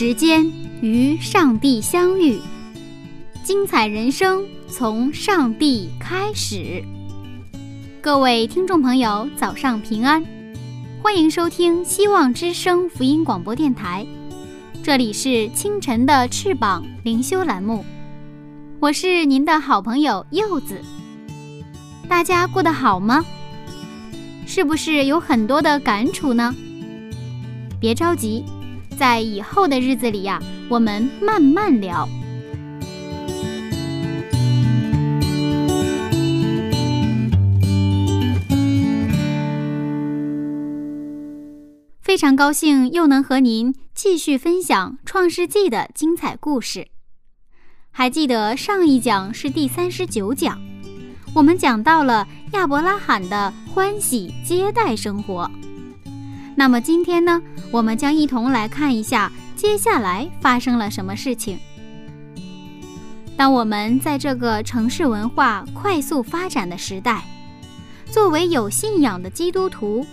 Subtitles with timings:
[0.00, 0.48] 时间
[0.80, 2.38] 与上帝相遇，
[3.42, 6.84] 精彩人生从上帝开始。
[8.00, 10.24] 各位听众朋友，早上平安，
[11.02, 14.06] 欢迎收听希望之声福音广播电台，
[14.84, 17.84] 这里是清晨的翅膀灵修栏目，
[18.78, 20.80] 我是您的好朋友柚子。
[22.08, 23.24] 大家过得好吗？
[24.46, 26.54] 是不是有很多的感触呢？
[27.80, 28.44] 别着急。
[28.98, 32.08] 在以后的日子里呀，我们慢慢聊。
[42.02, 46.88] 非常高兴又能和您继续分享《创世纪》的精彩故事。
[47.92, 50.60] 还记得上一讲是第三十九讲，
[51.36, 55.48] 我们讲到了亚伯拉罕的欢喜接待生活。
[56.58, 61.56] 那么今天呢，我们将一同来看一下接下来发生了什么事情。
[63.36, 67.22] 当我们在这个城市文化快速发展的时代，
[68.10, 70.04] 作为有信仰的基督徒，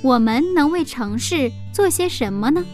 [0.00, 2.64] 我们能为城市做些什么呢？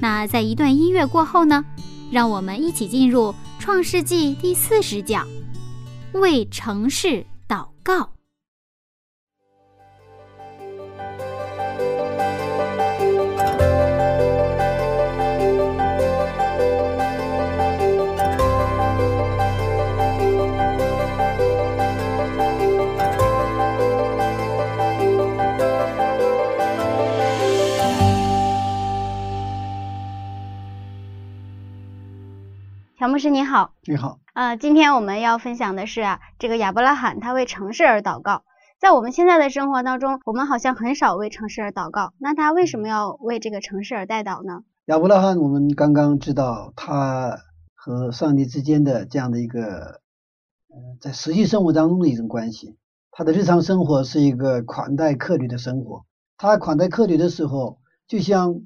[0.00, 1.62] 那在一段音乐过后呢，
[2.10, 5.28] 让我们一起进入《创世纪》第四十讲，
[6.14, 8.08] 为城市祷告。
[33.00, 34.20] 乔牧师你好，你好。
[34.34, 38.44] 呃，今天我们要分享的是啊，这个亚伯拉罕他为城市而祷告。
[38.78, 42.12] 在我们现在的生活当中，我们好像很少为城市而祷告。
[42.18, 44.64] 那他为什么要为这个城市而代祷呢？
[44.84, 47.38] 亚伯拉罕，我们刚刚知道他
[47.74, 50.02] 和上帝之间的这样的一个，
[50.68, 52.76] 呃，在实际生活当中的一种关系。
[53.12, 56.04] 他的日常生活是一个款待客旅的生活。
[56.36, 58.60] 他款待客旅的时候，就像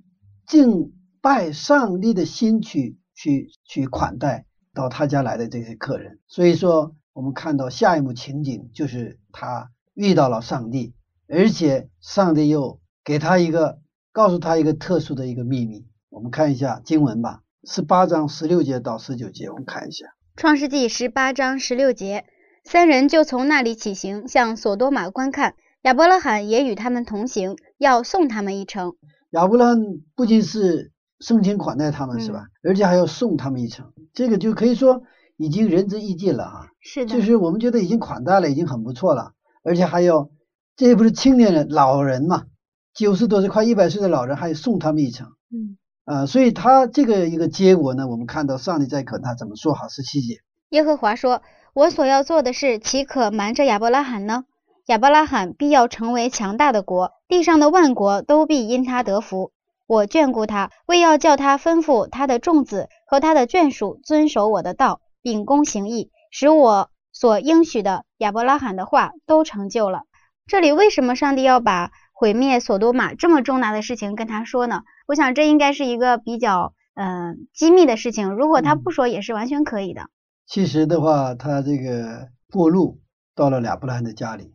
[0.44, 2.98] 敬拜上帝的心去。
[3.14, 4.44] 去去款待
[4.74, 10.94] 到他家来的这些客人，所以说我们看到下一幕情景就是他遇到了上帝，
[11.28, 13.78] 而且上帝又给他一个
[14.12, 15.86] 告诉他一个特殊的一个秘密。
[16.10, 22.24] 我们看一下经文吧，十八章十六节到十九节，我们看一下《创世纪》十八章十六节，
[22.64, 28.96] 三人就从那里起行，向索多玛观看，亚伯拉罕也与他们同行，要送他们一程。
[29.30, 29.78] 亚伯拉罕
[30.16, 30.93] 不仅是。
[31.20, 32.46] 盛情款待他们是吧？
[32.62, 35.02] 而且还要送他们一程，这个就可以说
[35.36, 36.66] 已经仁至义尽了啊。
[36.80, 39.32] 是的，就是我们觉得已经款待了，已经很不错了。
[39.62, 40.30] 而且还有，
[40.76, 42.44] 这些不是青年人、老人嘛？
[42.92, 45.28] 九十多岁、快一百岁的老人，还送他们一程。
[45.50, 49.72] 嗯啊，所以他这个一个结果呢，我们看到上帝在可他怎么说？
[49.72, 51.40] 好十七节，耶和华说
[51.72, 54.44] ：“我所要做的事，岂可瞒着亚伯拉罕呢？
[54.86, 59.52] 亚伯拉罕必要成为强大的国，地上的万国都必因他得福。”
[59.86, 70.04] 我眷顾他，为要叫他吩咐他的众子和他的眷属遵守我的道，秉公行义，使我所应许的亚伯拉罕的话都成就了。
[70.46, 74.84] 这里为什么上帝要把毁灭索多玛这么重大的事情跟他说呢？
[75.06, 80.08] 我想这应该是一个比较嗯机密的事情，如果他不说也是完全可以的。
[80.46, 83.00] 其实的话，他这个过路
[83.34, 84.54] 到了亚伯拉罕的家里，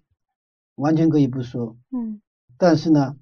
[0.73, 1.77] 完全可以不说。
[1.91, 2.19] 嗯，
[2.57, 3.15] 但是呢。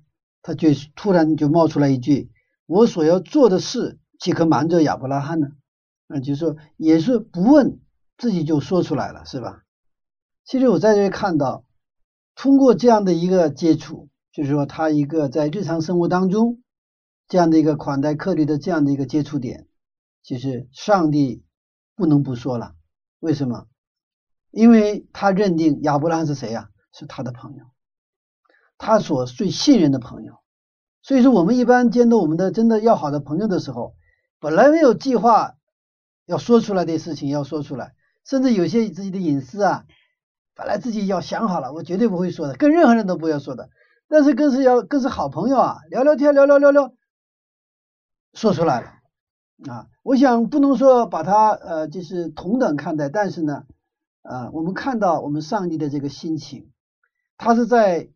[0.48, 2.32] 他就突然就冒出来一句
[2.68, 5.50] ：“我所要做的事，岂可瞒着亚伯拉罕呢？”
[6.08, 7.82] 啊，就是说，也是不问
[8.18, 9.64] 自己就说出来了，是吧？
[10.46, 11.66] 其实我在这看到，
[12.34, 16.64] 通过这样的一个接触，就是说他一个在日常生活当中
[17.28, 19.68] 这样的一个款待客旅的这样的一个接触点，
[20.24, 21.44] 其实上帝
[21.94, 22.74] 不能不说了。
[23.20, 23.68] 为什么？
[24.52, 26.70] 因为他认定亚伯拉罕是谁呀？
[26.94, 27.66] 是他的朋友。
[28.78, 30.40] 他所最信任的朋友，
[31.02, 33.96] 所以说我们一般见到我们的真的要好的朋友的时候，
[34.40, 35.56] 本来没有计划
[36.26, 37.96] 要说出来的事情要说出来，
[38.26, 39.86] 甚至有些自己的隐私啊，
[40.56, 43.70] 本来自己要想好了，我绝对不会说的，跟任何人都不要说的。
[44.10, 46.94] 但是更是要更是好朋友啊，聊聊天，聊聊聊聊，
[48.34, 48.94] 说出来了
[49.70, 49.88] 啊。
[50.02, 53.66] 我想不能说把他呃就是同等看待，但是呢，
[54.22, 56.72] 啊，我们看到我们上帝的这个心情，
[57.38, 58.10] 他是在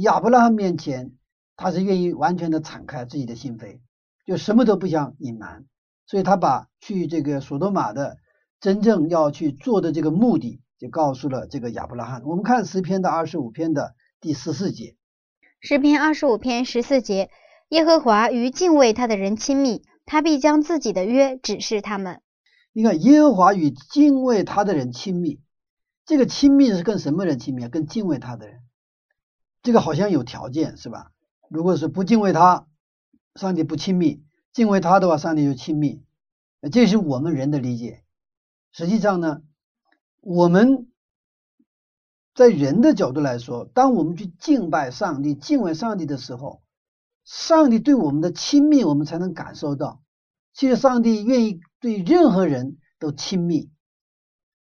[0.00, 1.12] 亚伯拉罕面前，
[1.56, 3.80] 他是愿意完全的敞开自己的心扉，
[4.26, 5.66] 就什么都不想隐瞒，
[6.06, 8.16] 所以他把去这个索多玛的
[8.58, 12.22] 真正要去做的这个目的，就告诉了这个亚伯拉罕。
[12.24, 14.96] 我们看诗篇的二十五篇的第十四节。
[15.60, 17.28] 诗篇二十五篇十四节：
[17.68, 22.22] 耶和华与敬畏他的人亲密，他必将自己的约指示他们。
[22.72, 25.38] 你看，耶和华与敬畏他的人亲密，
[26.06, 27.68] 这个亲密是跟什么人亲密啊？
[27.68, 28.61] 跟敬畏他的人。
[29.62, 31.12] 这个好像有条件是吧？
[31.48, 32.66] 如果是不敬畏他，
[33.34, 34.22] 上帝不亲密；
[34.52, 36.02] 敬畏他的话，上帝就亲密。
[36.70, 38.04] 这是我们人的理解。
[38.72, 39.42] 实际上呢，
[40.20, 40.88] 我们。
[42.34, 46.62] 在人的角度来说，当我们去敬拜上帝、敬畏上帝的时候，
[47.26, 50.00] 上帝对我们的亲密，我们才能感受到。
[50.54, 53.70] 其实，上帝愿意对任何人都亲密，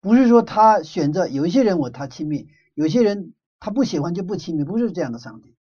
[0.01, 5.19] 不是说他选择有一些人我他亲密，有些人他不喜欢就不亲密，不是这样的。
[5.19, 5.55] 上帝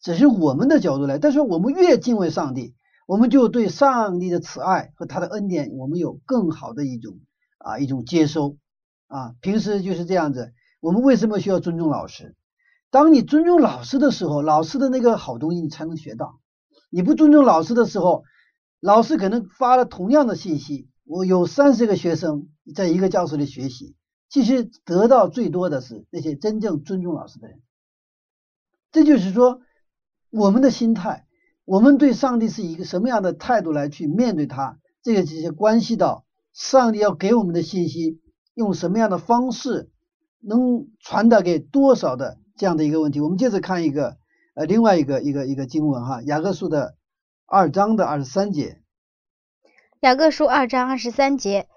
[0.00, 2.74] 只是我们的角度来，但是我们越敬畏上帝，
[3.06, 7.18] 我们就对上帝的慈爱和他的恩典，我们有更好的一种
[7.58, 8.56] 啊一种接收
[9.08, 9.34] 啊。
[9.40, 10.52] 平时就是这样子。
[10.80, 12.34] 我们为什么需要尊重老师？
[12.90, 16.40] 当你尊重老师的时候，老师的那个好东西你才能学到。
[16.88, 18.24] 你不尊重老师的时候，
[18.80, 23.94] 老师可能发了同样的信息，我有三十个学生在一个教室里学习，
[24.30, 27.60] 其实得到最多的是那些真正尊重老师的人。
[28.90, 29.60] 这就是说，
[30.30, 31.26] 我们的心态，
[31.66, 36.24] 我们对上帝是一个什么样的态度来去面对他，这个直接关系到
[36.54, 38.22] 上帝要给我们的信息
[38.54, 39.90] 用什么样的方式。
[40.42, 43.20] 能传达给多少的这样的一个问题？
[43.20, 44.16] 我们接着看一个
[44.54, 46.96] 呃另外一个一个一个经文哈，雅各书的
[47.44, 48.80] 二章的二十三节。
[50.00, 51.68] 雅各书二章二十三节，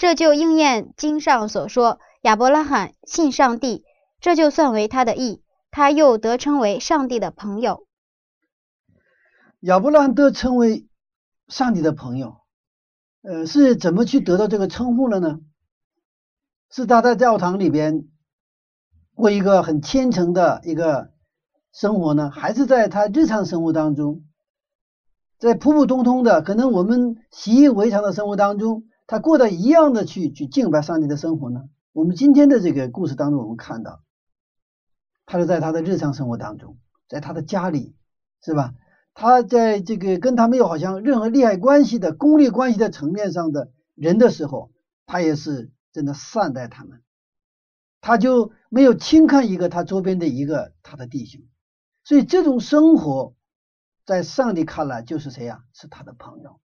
[0.00, 3.84] 这就应验经上所说：亚伯拉罕信上帝，
[4.18, 7.86] 这就算为他的义，他又得称为上帝的朋友。
[9.60, 10.88] 亚伯拉罕得称为
[11.48, 12.38] 上帝的朋友，
[13.20, 15.40] 呃，是怎么去得到这个称呼了呢？
[16.70, 18.08] 是他在教堂里边
[19.14, 21.10] 过一个很虔诚的一个
[21.74, 24.24] 生活呢，还是在他日常生活当中，
[25.38, 31.68] 在普普通通的可能我们习以为常的生活当中，他过得一样的去去敬拜上帝的生活呢？
[31.90, 34.04] 我们今天的这个故事当中，我们看到，
[35.26, 36.78] 他是在他的日常生活当中，
[37.08, 37.96] 在他的家里，
[38.40, 38.72] 是吧？
[39.12, 44.70] 他在这个跟他没有好像任何利害关系的功利关系的层面上的人的时候，
[45.06, 45.72] 他也是。
[45.92, 47.02] 真的善待他们，
[48.00, 51.42] 他就没有轻看一个他周边的一个他的弟兄，
[52.04, 53.34] 所以这种生活
[54.06, 55.64] 在上帝看来就是谁呀？
[55.72, 56.60] 是他的朋友。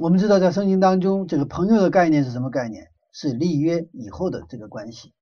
[0.00, 2.88] 我们知道在圣经当中，这个朋友的概念是什么概念？
[3.12, 5.12] 是立约以后的这个关系。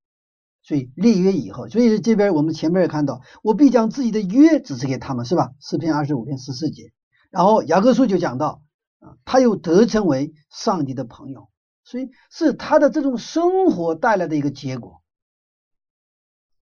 [0.61, 5.51] 所以立约以后，所以这边我们前面也看到，我必将自己的约指示给他们，是吧？
[5.59, 6.93] 诗篇二十五篇十四节。
[7.29, 8.61] 然后雅各书就讲到
[8.99, 11.49] 啊，他又得称为上帝的朋友。
[11.83, 15.01] 所以是他的这种生活带来的一个结果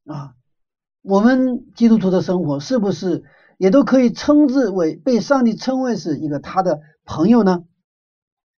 [0.07, 0.33] 啊。
[1.03, 3.25] 我们基督徒的生活是不是
[3.59, 7.65] 也都可以称之为被上帝称为是一个他的朋友呢？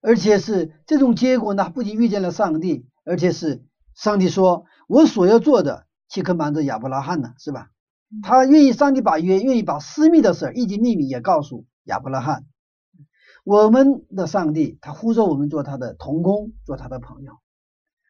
[0.00, 3.64] 而且是这种结果呢，不仅遇见了上帝，而且是
[3.94, 7.70] 上帝说：“我所要做的，岂可瞒着亚伯拉罕呢？”是吧？
[8.22, 12.46] 他愿意，上帝把约，愿意把私密的事以及秘密也告诉亚伯拉罕。
[13.44, 17.32] 我们的上帝，他呼召我们做他的同工，做他的朋友。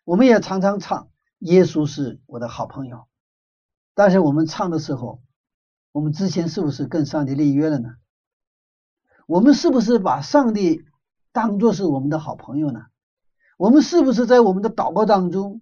[0.04, 1.08] 我们也常常唱
[1.40, 3.06] “耶稣是我的好朋友”，
[3.94, 5.20] 但是我们唱的时候，
[5.92, 7.90] 我们之前是不是跟上帝立约了呢？
[9.26, 10.82] 我们是不是把上帝
[11.38, 12.86] 当做是我们的好朋友呢？
[13.56, 15.60] 我们是不是在我们的祷告当中，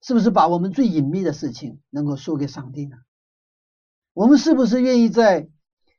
[0.00, 2.98] 是不是把我们最隐秘的事情能够说给上帝呢？
[4.12, 5.48] 我们是不是愿意在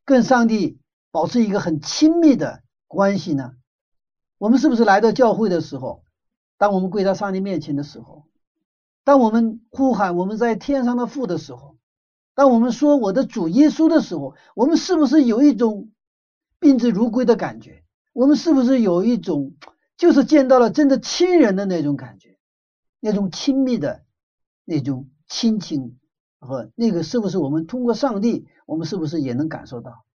[0.06, 0.80] 跟上帝
[1.12, 2.64] 保持一个很亲密的？
[2.88, 3.56] 关系呢？
[4.38, 6.06] 我们是不是来到教会的时候，
[6.58, 8.24] 当我们跪在上帝面前的时候，
[9.04, 11.76] 当我们呼喊我们在天上的父的时候，
[12.34, 15.92] 当我们说我的主耶稣的时候，我们是不是有一种
[16.60, 17.84] 宾至如归的感觉？
[18.16, 19.56] 我们是不是有一种
[19.98, 22.40] 就是见到了真的亲人的那种感觉，
[23.02, 24.06] 那种亲密的
[24.64, 26.00] 那种亲情
[26.40, 30.06] 和那个是不是我们通过上帝，我们是不是也能感受到？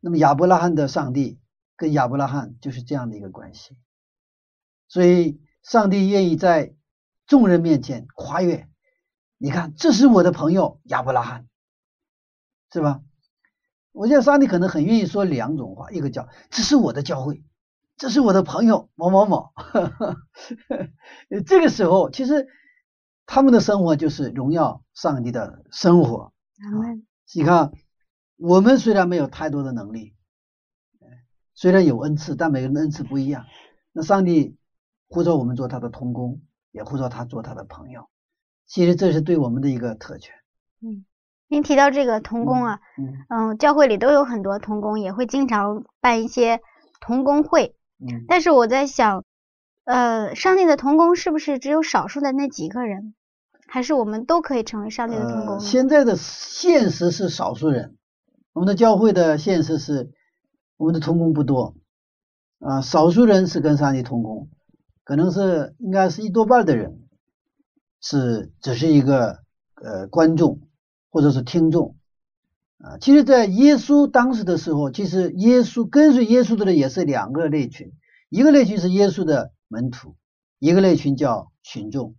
[0.00, 1.38] 那么亚伯拉罕的上帝。
[1.76, 3.76] 跟亚伯拉罕就是这样的一个关系，
[4.86, 6.72] 所以上帝愿意在
[7.26, 8.68] 众人面前跨越。
[9.38, 11.48] 你看，这是我的朋友亚伯拉罕，
[12.72, 13.02] 是吧？
[13.94, 17.44] 我觉得上帝可能很愿意说两种话，一个叫这是我的教会，
[17.96, 19.52] 这是我的朋友某某某。
[21.46, 22.48] 这个时候，其实
[23.24, 26.32] 他们的生活就是荣耀上帝的生活。
[27.32, 27.70] 你看，
[28.36, 30.16] 我们虽然没有太多的能力，
[31.54, 33.44] 虽然有恩赐，但每个人的恩赐不一样。
[33.92, 34.56] 那上帝
[35.06, 38.08] 呼召我们做他的同工，也呼召他做他的朋友。
[38.66, 40.34] 其实这是对我们的一个特权。
[40.82, 41.04] 嗯，
[41.48, 42.80] 您提到这个童工啊，
[43.28, 46.60] 嗯，教会里都有很多童工，也会经常办一些
[47.00, 47.76] 童工会。
[47.98, 49.24] 嗯，但是我在想，
[49.84, 53.14] 呃，上帝的童工是不是只有少数的那几个人，
[53.66, 55.60] 还是我们都可以成为上帝的童工？
[55.60, 57.96] 现在的现实是少数人，
[58.52, 60.10] 我们的教会的现实是
[60.76, 61.74] 我们的童工不多
[62.58, 64.48] 啊，少数人是跟上帝同工，
[65.04, 67.00] 可能是应该是一多半的人。
[68.06, 69.38] 是只是一个
[69.82, 70.60] 呃观众
[71.14, 71.94] 或者是听众
[72.78, 77.92] 啊，其实，在耶稣当时的时候，其实耶稣跟随耶稣的人也是两个类群，
[78.30, 80.16] 一个类群是耶稣的门徒，
[80.58, 82.16] 一个类群叫群众。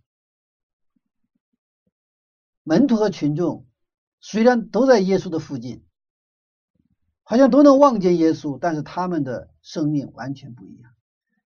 [2.62, 3.66] 门徒和群众
[4.18, 5.84] 虽然都在耶稣的附近，
[7.22, 10.90] 好像都能望见耶稣，但是他们的生命完全不一样，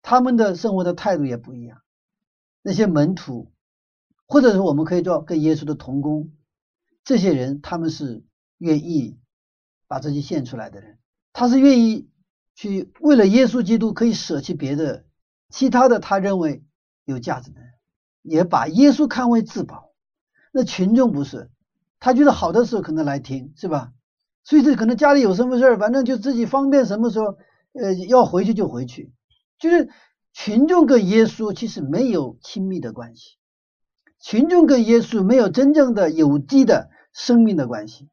[0.01, 1.83] 他们的生活的态度也不一样。
[2.63, 3.51] 那些门徒。
[4.27, 6.31] 或者是我们可以做跟耶稣的同工，
[7.05, 8.25] 这些人他们是
[8.57, 9.17] 愿意
[9.87, 10.97] 把自己献出来的人，
[11.31, 12.09] 他是愿意
[12.55, 15.05] 去为了耶稣基督可以舍弃别的
[15.49, 16.65] 其他的他认为
[17.05, 17.69] 有价值的人，
[18.23, 19.93] 也把耶稣看为至宝。
[20.51, 21.51] 那群众不是，
[21.99, 23.93] 他觉得好的时候可能来听，是吧？
[24.43, 27.37] 所以这可能家里有什么事儿，反正就自己方便什么时候
[27.73, 29.13] 呃要回去就回去，
[29.59, 29.89] 就是
[30.33, 33.37] 群众跟耶稣其实没有亲密的关系。
[34.19, 38.09] 群众跟耶稣没有真正的有机的生命的关系，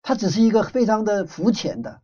[0.00, 2.00] 它只是一个非常的肤浅的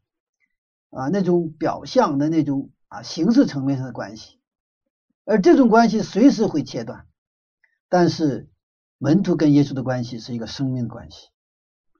[0.90, 4.38] 啊那种表象的那种啊形式层面上的关系，
[5.24, 7.06] 而这种关系随时会切断。
[7.88, 8.50] 但是
[8.98, 11.28] 门徒跟耶稣的关系是一个生命的关系，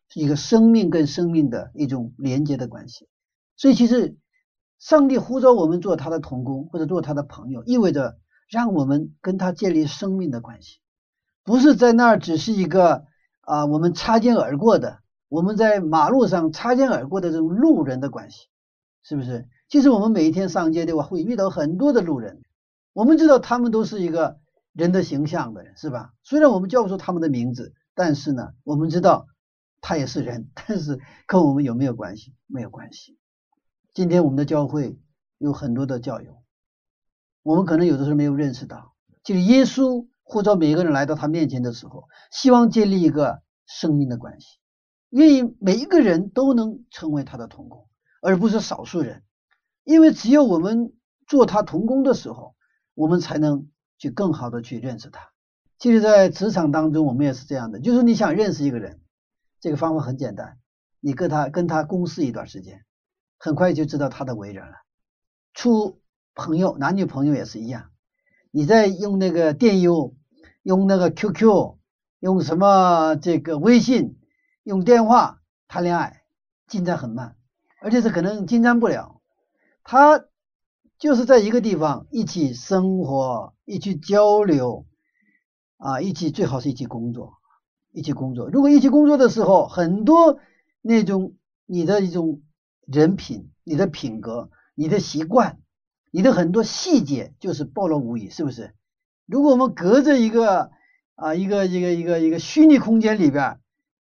[0.09, 3.09] 是一个生命跟生命的一种连接的关系。
[3.57, 4.19] 所以其实
[4.79, 8.19] 上帝呼召我们做他的同工或者做他的朋友，意味着
[8.51, 10.81] 让我们跟他建立生命的关系。
[11.45, 13.07] 不是在那儿只是一个
[13.47, 18.49] 啊，我们擦肩而过的，我们在马路上擦肩而过的这种路人的关系，
[19.03, 19.49] 是不是？
[19.69, 22.43] 其实我们每一天上街的话，会遇到很多的路人，
[22.93, 24.39] 我们知道他们都是一个
[24.73, 26.13] 人的形象的人，是吧？
[26.23, 29.27] 虽然我们叫不出他们的名字，但是呢，我们知道
[29.81, 32.35] 他也是人，但是跟我们有没有关系？
[32.47, 33.19] 没有关系。
[33.93, 34.99] 今天我们的教会
[35.39, 36.43] 有很多的教友，
[37.43, 40.07] 我们可能有的时候没有认识到，就是耶稣。
[40.25, 44.59] 呼召每一个人来到他面前的时候，希望建立一个生命的关系，
[45.11, 47.87] 愿意每一个人都能成为他的同工，
[48.21, 49.23] 而不是少数人。
[49.85, 50.95] 因为只有我们
[51.27, 52.57] 做他同工的时候，
[52.95, 55.31] 我们才能去更好的去认识他。
[55.79, 59.03] 其实，在职场当中，我们也是这样的，就是你想认识一个人，
[59.61, 60.59] 这个方法很简单，
[61.01, 62.85] 你跟他跟他共事一段时间，
[63.39, 64.75] 很快就知道他的为人了。
[65.53, 66.01] 处
[66.35, 67.91] 朋友，男女朋友也是一样。
[68.57, 70.15] 你在用那个电邮，
[70.63, 71.77] 用那个 QQ，
[72.21, 74.17] 用什么这个微信，
[74.63, 76.23] 用电话谈恋爱，
[76.69, 77.35] 进展很慢，
[77.81, 79.21] 而且是可能进展不了。
[79.83, 80.27] 他
[81.01, 84.87] 就是在一个地方一起生活，一起交流，
[85.79, 87.39] 啊，一起最好是一起工作，
[87.91, 88.49] 一起工作。
[88.49, 90.39] 如果一起工作的时候，很多
[90.81, 91.35] 那种
[91.67, 92.41] 你的一种
[92.87, 95.59] 人品、你的品格、你的习惯。
[96.15, 98.73] 你的很多细节就是暴露无遗，是不是？
[99.27, 100.71] 如果我们隔着一个
[101.17, 103.59] 啊一个一个一个一个虚拟空间里边，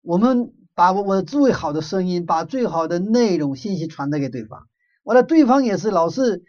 [0.01, 4.67] 我们把我我最好的声音，把最好的内容信息传达给对方，
[5.03, 6.43] 完了对方也是老是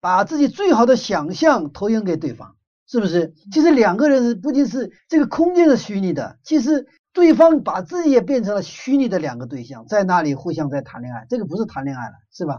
[0.00, 2.56] 把自己最好的想象投影给对方，
[2.88, 3.32] 是不是？
[3.52, 12.58] 其实两个人不仅是这个空间是虚拟的，其实对方把自己也变成了虚拟的两个对象，在那里互相在谈恋爱，这个不是谈恋爱了，是吧？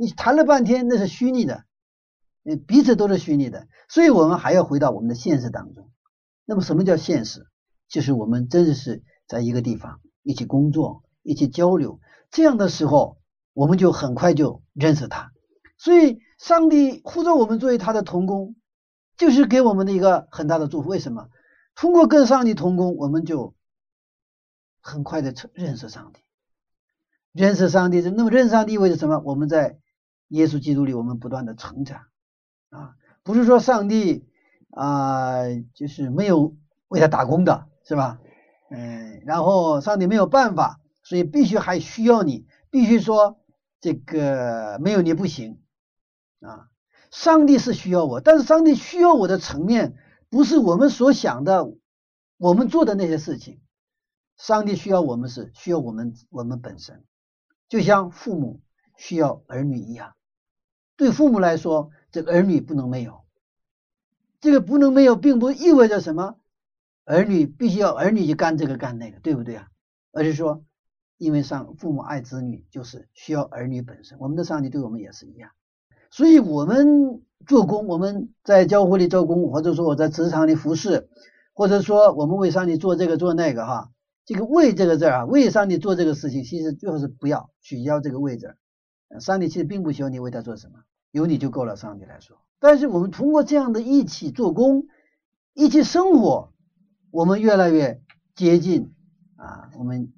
[0.00, 1.64] 你谈了半天，那是虚拟的，
[2.68, 5.90] 彼此都是虚拟的，所以我们还要回到我们的现实当中。
[6.44, 7.48] 那么，什么叫现实？
[7.88, 11.98] 就是我们真的是在一个地方一起工作、一起交流，
[12.30, 13.18] 这样的时候，
[13.54, 15.32] 我们就很快就认识他。
[15.78, 18.54] 所以，上帝呼召我们作为他的同工，
[19.16, 20.88] 就是给我们的一个很大的祝福。
[20.88, 21.28] 为什么？
[21.74, 23.56] 通过跟上帝同工，我们就
[24.80, 26.20] 很快的认识上帝，
[27.32, 28.00] 认识上帝。
[28.00, 29.20] 那么，认识上帝意味着什么？
[29.24, 29.80] 我们在
[30.28, 32.06] 耶稣基督里，我们不断的成长
[32.70, 34.26] 啊，不是说上帝
[34.70, 35.42] 啊，
[35.74, 36.56] 就是没有
[36.88, 38.20] 为他打工的，是吧？
[38.70, 43.40] 嗯，然后上帝没有办法，所以必须还需要你，必须说
[43.80, 45.62] 这个没有你不行
[46.40, 46.68] 啊。
[47.10, 49.96] 上帝是需要我，但是上帝需要我的层面
[50.28, 51.72] 不是我们所想的，
[52.36, 53.62] 我们做的那些事情。
[54.36, 57.02] 上帝需要我们是需要我们我们本身，
[57.68, 58.60] 就像父母
[58.98, 60.14] 需要儿女一样。
[60.98, 63.20] 对父母来说，这个儿女不能没有。
[64.40, 66.36] 这个不能没有，并不意味着什么，
[67.04, 69.68] 儿女必须要儿女去干这个干那个，对不对啊？
[70.12, 70.64] 而是说，
[71.16, 74.18] 因为上父母爱子女，就是需要儿女本身。
[74.18, 75.50] 我们的上帝对我们也是一样，
[76.10, 81.08] 所以我们做工，我们在教会里做工，或者说我在职场里服侍，
[81.52, 83.90] 或者说我们为上帝做这个做那个，哈，
[84.24, 88.56] 这个为这个字啊，为上帝做这个事情，其实最后是不要取消这个位置。
[89.20, 91.76] 上帝其实并不需要你为他做什么，有你就够了。
[91.76, 92.38] 上帝来说。
[92.58, 94.88] 但是我们通过这样的一起做工，
[95.54, 96.52] 一起生活，
[97.10, 98.02] 我们越来越
[98.34, 98.92] 接近
[99.36, 100.12] 啊，我们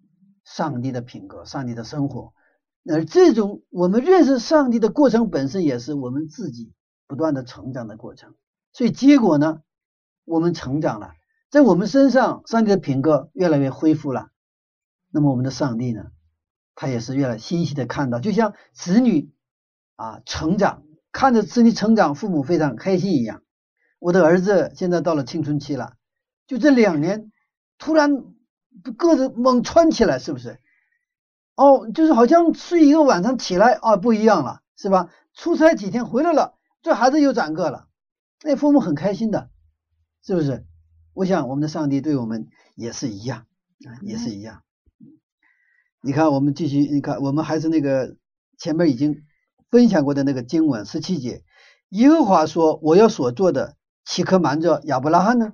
[0.44, 2.32] 上帝的品格、上帝的生活。
[2.90, 6.73] 而这种我们认识上帝的过程本身，也是我们自己
[7.06, 8.35] 不断的成长的过程。
[8.73, 9.61] 所以结果呢，
[10.25, 11.12] 我们成长了，
[11.50, 14.30] 在我们身上，上帝的品格越来越恢复了。
[15.11, 16.06] 那么我们的上帝呢，
[16.75, 19.30] 他也是越来欣喜的看到，就像子女
[20.00, 20.83] 啊成长。
[21.12, 23.42] 看着子女成长，父母非常开心一样。
[23.99, 25.95] 我的儿子现在到了青春期了，
[26.47, 27.33] 就这两年，
[27.78, 28.25] 突然
[28.97, 30.61] 个子猛窜起来，是不是？
[31.57, 35.11] 哦，就是好像睡一个晚上起来啊，不一样了，是吧？
[35.35, 37.88] 出差几天回来了，这孩子又长个了，
[38.45, 39.50] 那父母很开心的，
[40.23, 40.64] 是不是？
[41.12, 43.47] 我想我们的上帝对我们也是一样
[43.84, 44.63] 啊，也是一样。
[46.02, 48.17] 你看，我们继续，你看，我们还是那个
[48.56, 49.25] 前面已经。
[49.71, 51.45] 分享过的那个经文十七节，
[51.91, 55.52] 耶和华说：“我要所做的，岂可瞒着亚伯拉罕呢？”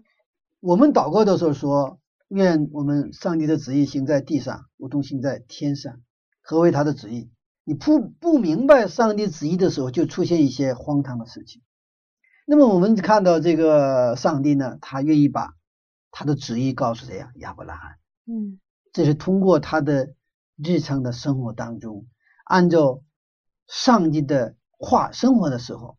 [0.61, 6.01] 我们祷告的时候说：“愿我们上帝的旨意行在地上，如同行在天上。”
[6.41, 7.31] 何为他的旨意？
[7.65, 11.61] 你不不明白上帝旨意的时候，就出现一些荒唐的事情。
[12.47, 15.55] 那么我们看到这个上帝呢，他愿意把
[16.11, 17.33] 他的旨意告诉谁呀？
[17.37, 17.97] 亚伯拉罕。
[18.27, 18.61] 嗯，
[18.95, 20.15] 这是通过他的
[20.57, 22.07] 日常的生活当中，
[22.47, 23.03] 按照。
[23.67, 25.99] 上帝的话生活的时候，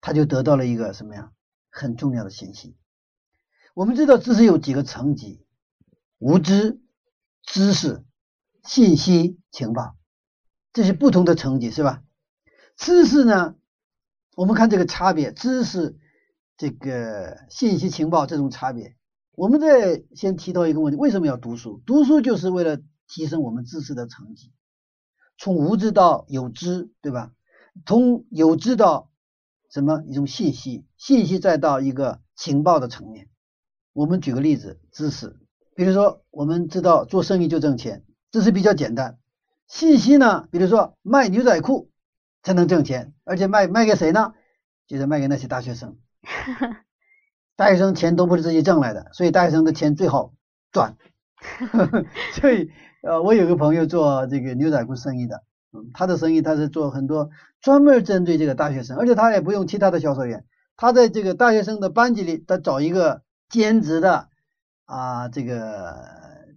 [0.00, 1.32] 他就得到了一个什么呀？
[1.70, 2.76] 很重要的信息。
[3.74, 5.44] 我们知道知识有几个层级：
[6.18, 6.80] 无知、
[7.42, 8.04] 知识、
[8.62, 9.96] 信息、情报，
[10.72, 12.02] 这是不同的层级，是吧？
[12.76, 13.56] 知识呢？
[14.36, 15.98] 我们看这个差别，知识、
[16.56, 18.96] 这个信息、情报这种差别。
[19.32, 21.82] 我们再先提到一个问题：为什么要读书？
[21.86, 24.52] 读书就是为了提升我们知识的层级。
[25.36, 27.32] 从无知到有知，对吧？
[27.86, 29.10] 从有知到
[29.68, 33.28] 什么一种信息，信息再到一个情报的层面。
[33.92, 35.36] 我们举个例子，知识，
[35.74, 39.18] 比如说我们知道做生意就挣钱，知识比较简单。
[39.66, 41.90] 信息呢，比如说卖牛仔裤
[42.44, 44.34] 才能挣钱，而且卖卖给谁呢？
[44.86, 45.98] 就是卖给那些大学生。
[47.56, 50.32] 大学生钱都不是自己挣来的，所以大学生的钱最好
[50.70, 50.96] 赚。
[52.40, 52.70] 所以。
[53.04, 55.42] 呃，我有个朋友做这个牛仔裤生意的，
[55.74, 57.28] 嗯，他的生意他是做很多
[57.60, 60.46] 专门针对这个大学生，而且他也不用其他的销售员，
[60.78, 64.28] 他在这个大学生的班级里，他找一个兼职的
[64.86, 65.96] 啊，这个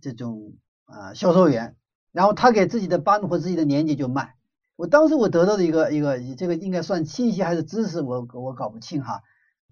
[0.02, 0.54] 这种
[0.86, 1.76] 啊销售员，
[2.14, 4.36] 然后他给自己的班或自己的年级就卖。
[4.78, 9.20] 我当时我得到的一个一个这个应该算信息还是知识，我我搞不清哈。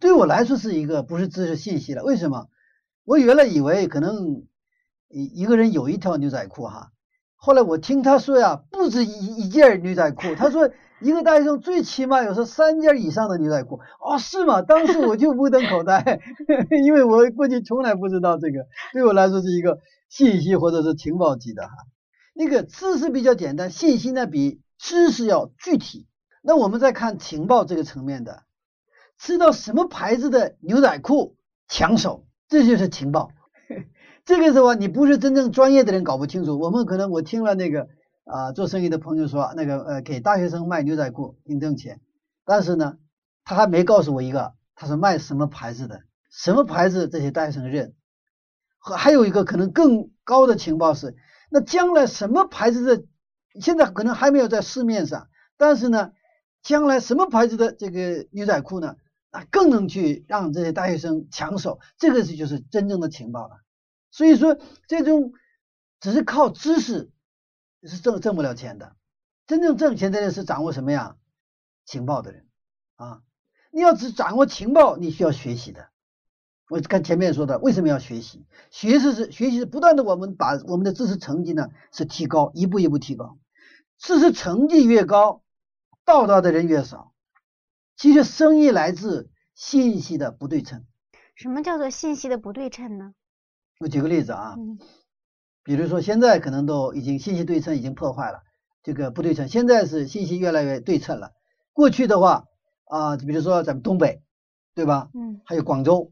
[0.02, 2.50] 对我来说是一个不是知识信息了，为什么？
[3.06, 4.44] 我原来以为可能。
[5.10, 6.92] 一一个人有一条牛仔裤哈，
[7.36, 10.36] 后来我听他说呀，不止一一件牛仔裤。
[10.36, 13.80] 他说一个大学生最起码有是三件以上的牛仔裤。
[14.02, 14.62] 哦，是吗？
[14.62, 16.20] 当时我就目瞪口呆，
[16.84, 21.74] 因为我过去从来不知道这个，对我来说是一个信息或者是情报级的哈。
[22.34, 26.08] 那个知识比较简单，信息呢比知识要具体。
[26.42, 28.44] 那我们再看情报这个层面的，
[29.18, 31.36] 知道什么牌子的牛仔裤
[31.68, 33.30] 抢手，这就是情报。
[34.26, 36.60] 这个时候你不是真正专业的人搞不清楚。
[36.60, 37.88] 我们可能我听了那个
[38.24, 42.02] 啊做生意的朋友说，那个呃给大学生卖牛仔裤挺挣钱，
[42.44, 42.96] 但是呢
[43.44, 47.94] 他还没告诉我一个他是卖什么牌子的，什么牌子这些大学生认。
[48.80, 51.16] 和还有一个可能更高的情报是，
[51.52, 53.04] 那将来什么牌子的
[53.62, 56.10] 现在可能还没有在市面上，但是呢
[56.64, 58.96] 将来什么牌子的这个牛仔裤呢
[59.30, 63.58] 啊更能去让这些大学生抢手，这个是就是真正的情报了。
[64.16, 65.34] 所以说，这种
[66.00, 67.12] 只是靠知识
[67.84, 68.96] 是挣挣不了钱的。
[69.46, 71.18] 真正挣钱的人是掌握什么呀？
[71.84, 72.48] 情报的人
[72.96, 73.24] 啊。
[73.72, 75.90] 你要只掌握情报，你需要学习的。
[76.70, 78.46] 我看前面说的，为什么要学习？
[78.72, 83.38] 学习是学习是不断的，我们把我们的知识成绩呢是提高，一步一步提高。
[83.98, 85.44] 知识成绩越高，
[86.06, 87.12] 到达的人越少。
[87.98, 90.86] 其实生意来自信息的不对称。
[91.36, 93.14] 什么叫做信息的不对称呢？
[93.80, 94.56] 我举个例子啊，
[95.64, 98.44] 比如说现在可能都已经信息对称已经破坏了，
[98.84, 99.48] 这个不对称。
[99.48, 101.32] 现在是信息越来越对称了。
[101.74, 102.46] 过去的话
[102.86, 104.22] 啊，比如说咱们东北，
[104.74, 105.10] 对吧？
[105.14, 105.42] 嗯。
[105.44, 106.12] 还有广州，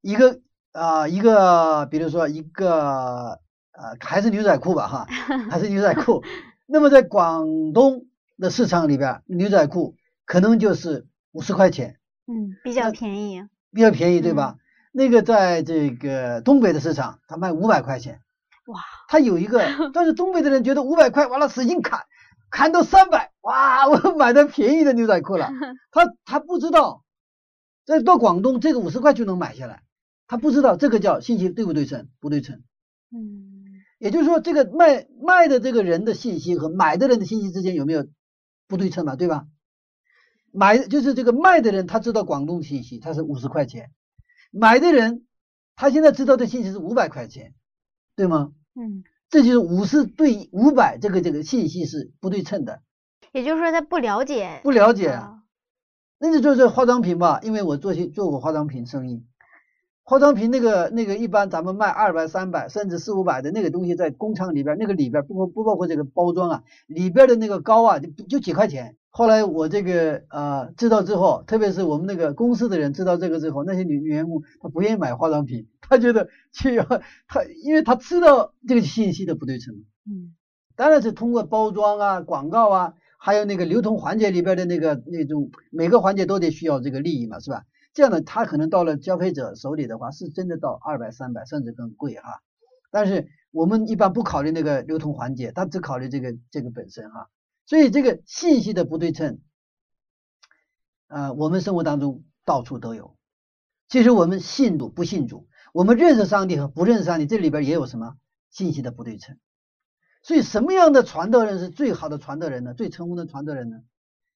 [0.00, 0.40] 一个
[0.72, 3.38] 啊一个，比如说一个
[3.72, 5.06] 呃还是牛仔裤吧哈，
[5.50, 6.24] 还是牛仔裤。
[6.66, 8.06] 那么在广东
[8.38, 12.00] 的市场里边，牛仔裤可能就是五十块钱。
[12.26, 13.46] 嗯，比较便宜。
[13.70, 14.56] 比较便宜，对吧？
[14.96, 18.20] 那个在这个东北的市场，他卖五百块钱。
[18.66, 18.80] 哇！
[19.08, 19.60] 他有一个，
[19.92, 22.04] 但是东北的人觉得五百块完了，使劲砍，
[22.48, 23.88] 砍到三百，哇！
[23.88, 25.50] 我买的便宜的牛仔裤了。
[25.90, 27.02] 他他不知道，
[27.84, 29.82] 在到广东这个五十块就能买下来，
[30.28, 32.08] 他不知道这个叫信息对不对称？
[32.20, 32.62] 不对称。
[33.10, 33.64] 嗯。
[33.98, 38.06] 也就是说，这个卖卖的这个人的信息和买的人的信息之间有没有
[38.68, 39.16] 不对称嘛？
[39.16, 39.46] 对吧？
[40.52, 43.86] 买就是这个卖的人，他知道广东信息，他是五十块钱；
[44.56, 45.26] 买的人，
[45.74, 47.54] 他现在知道的信息是五百块钱，
[48.14, 48.52] 对吗？
[48.76, 52.80] 嗯，这就是五十对五百，这个这个信息是不对称的。
[53.32, 55.20] 也就是说，他不了解，不了解。
[56.18, 59.24] 那就做这化妆品吧，因为我做些做过化妆品生意。
[60.04, 68.96] 化妆品那个那个一般咱们卖二百三百甚至四五百的那个东西，在工厂里边那个里边不不包括这个包装啊，里边的那个膏啊就就几块钱。
[69.16, 76.82] 后来我这个呃知道之后，特别是我们那个公司的人知道这个之后，那些女女员工她不愿意买化妆品，她觉得去要
[77.28, 79.72] 她，因为她知道这个信息的不对称。
[80.10, 80.34] 嗯，
[80.74, 87.62] 当然是通过包装啊、广告啊，还有那个流通环节里边的那个那种每个环节都得需要这个利益嘛，是吧？
[87.92, 92.40] 这样的他可能到了消费者手里的话，是真的到二百、三百甚至更贵哈。
[92.90, 97.28] 但是我们一般不考虑那个流通环节，他只考虑这个这个本身哈。
[97.66, 99.40] 所以这个信息的不对称，
[101.08, 103.16] 呃，我们生活当中到处都有。
[103.88, 108.16] 其实我们信主不信主，我们认识上帝和不认识上帝，这里边也有什么
[108.50, 109.38] 信息的不对称。
[110.22, 112.74] 所以什么样的传道人是最好的传道人呢？
[112.74, 113.82] 最成功的传道人呢？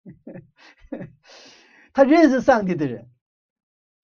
[1.93, 3.11] 他认识上帝的人，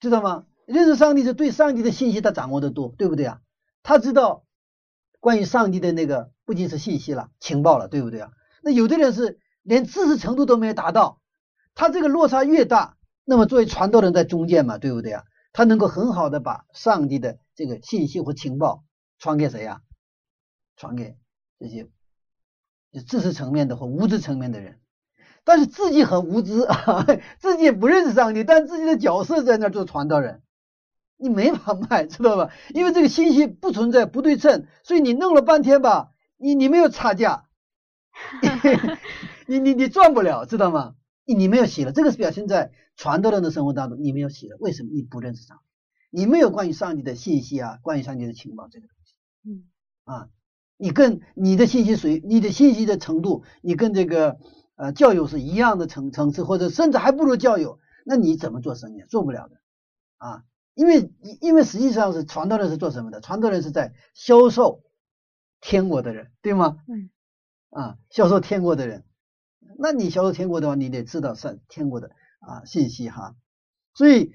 [0.01, 0.47] 知道吗？
[0.67, 3.43] 认识上帝是对上帝的信息他掌握的多，对不对啊？
[3.83, 4.47] 他知道
[5.21, 8.33] 关于上帝的那个不仅是信息了，情报了，对不对啊？
[8.65, 11.21] 那有的人是连知识程度都没有达到，
[11.75, 15.25] 他这个落差越大，那么作为传道人在中间嘛，对不对啊？
[15.53, 18.83] 他能够很好的把上帝的这个信息和情报
[19.19, 19.83] 传给谁呀？
[20.77, 21.17] 传给
[21.61, 21.89] 这些
[23.07, 24.81] 知识层面的或无知层面的人，
[25.45, 27.07] 但是自己很无知啊，
[27.39, 30.43] 自己也不认识上帝，但自己的角色在那做传道人，
[31.19, 32.51] 你没法卖，知道吧？
[32.71, 37.47] 因为这个信息不存在不对称，所以你弄了半天吧，你你没有差价。
[39.47, 40.95] 你 你你赚不了，知道吗？
[41.27, 44.91] 你你没有喜乐，这个是表现在传道人的生活当中，你没有喜乐，为什么？
[44.93, 49.15] 你不认识上帝，你没有关于上帝的信息啊，关于上帝的情报这个东西。
[49.49, 49.65] 嗯
[50.05, 50.29] 啊，
[50.77, 54.39] 你跟你的信息水，你的信息的程度，你跟这个
[54.77, 59.03] 呃教友是一样的层层次，或者甚至还不如教友，那你怎么做生意？
[59.09, 59.57] 做不了的
[60.19, 63.21] 啊，因为因为实际上是传道人是做什么的？
[63.21, 64.83] 传道人是在销售
[65.61, 66.77] 天国的人，对吗？
[66.87, 67.09] 嗯。
[67.75, 69.05] 啊，销售天国的人，
[69.79, 73.35] 那你销售天国的话，你得知道上天国的啊信息哈。
[73.95, 74.33] 所以，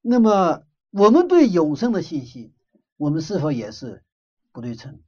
[0.00, 2.54] 那么我们对永生的信息，
[2.96, 4.04] 我们是否也是
[4.52, 5.02] 不对称？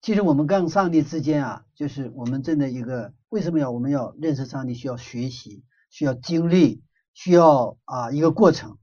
[0.00, 8.78] 其实我们跟上帝之间啊，就是我们真的一个为什么要我们要认识上帝，需要学习，需要经历，需要啊一个过程，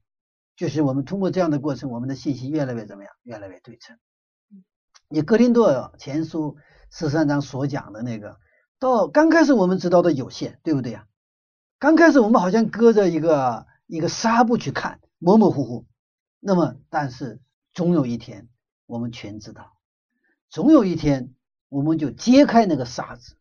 [0.55, 3.97] 就是我们通过这样的过程，我们的信息越来越怎么样，越来越对称。
[5.09, 6.57] 你格林多前书
[6.91, 8.39] 十三章所讲的那个，
[8.77, 11.07] 到刚开始我们知道的有限，对不对呀？
[11.79, 15.85] 刚开始我们好像隔着一个一个纱布去看，模模糊糊。
[16.39, 17.39] 那么，但是
[17.73, 18.49] 总有一天
[18.85, 19.77] 我们全知道，
[20.49, 21.33] 总有一天
[21.69, 23.37] 我们就揭开那个纱子，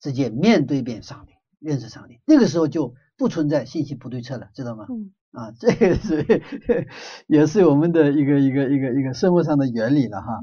[0.00, 2.20] 直接面对面上帝，认识上帝。
[2.26, 4.86] 那个时候就不存在信息不对称了，知道吗？
[4.90, 5.12] 嗯。
[5.32, 6.42] 啊，这个是
[7.28, 10.40] 也是我们的一个一个一个一个生活上的原理了哈。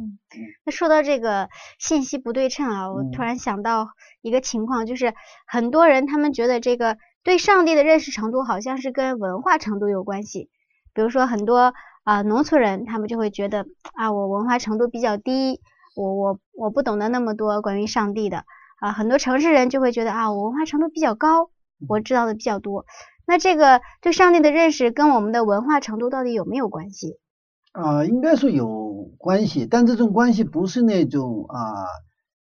[0.65, 3.89] 那说到这个信息不对称啊，我突然想到
[4.21, 5.13] 一个情况，就是
[5.45, 10.49] 很多人他们觉得这个对上帝的认识程度好像是跟文化程度有关系。
[10.93, 11.73] 比如说很多
[12.05, 15.59] 啊农村人，他们就会觉得啊我文化程度比较低，
[15.97, 18.45] 我我我不懂得那么多关于上帝的
[18.79, 18.93] 啊。
[18.93, 21.49] 很多城市人就会觉得啊我文化程度比较高
[21.89, 22.85] 我知道的比较多。
[23.27, 27.19] 那这个对上帝的认识跟我们的文化程度到底有没有关系？
[27.73, 31.59] 啊，应该说有关系，但这种关系不是那种啊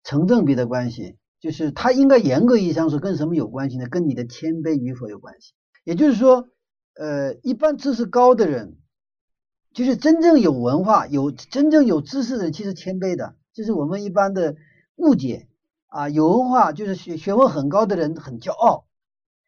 [0.04, 3.88] 成正比的关系，就是它应该严格意义上说跟什么有关系呢？
[3.89, 5.54] 跟你的谦卑与否有关系。
[5.84, 6.48] 也就是说，
[6.95, 8.78] 呃，一般知识高的人，
[9.74, 14.56] 就是真正有文化、有真正有知识的人，其实谦卑的，这是我们一般的
[14.95, 15.48] 误解
[15.88, 16.08] 啊。
[16.10, 18.86] 有文化就是学学问很高的人很骄傲，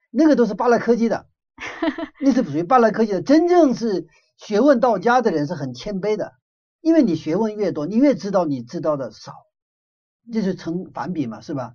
[0.09, 1.27] 那个都是巴拉科技的，
[2.21, 3.21] 那是属于巴拉科技的。
[3.21, 4.07] 真正是。
[4.39, 6.35] 学问到家的人是很谦卑的，
[6.81, 9.33] 因为你学问越多，你越知道你知道的少，
[10.31, 11.73] 这是成反比嘛，是吧？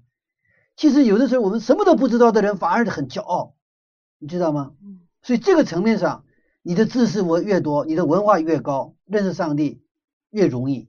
[0.77, 3.57] 其实有的时候我们什么都不知道的人反而是很骄傲，
[4.21, 4.75] 你知道吗？
[5.23, 6.25] 所以这个层面上，
[6.63, 9.83] 你的知识我越多，你的文化越高，认识上帝
[10.31, 10.89] 越容易。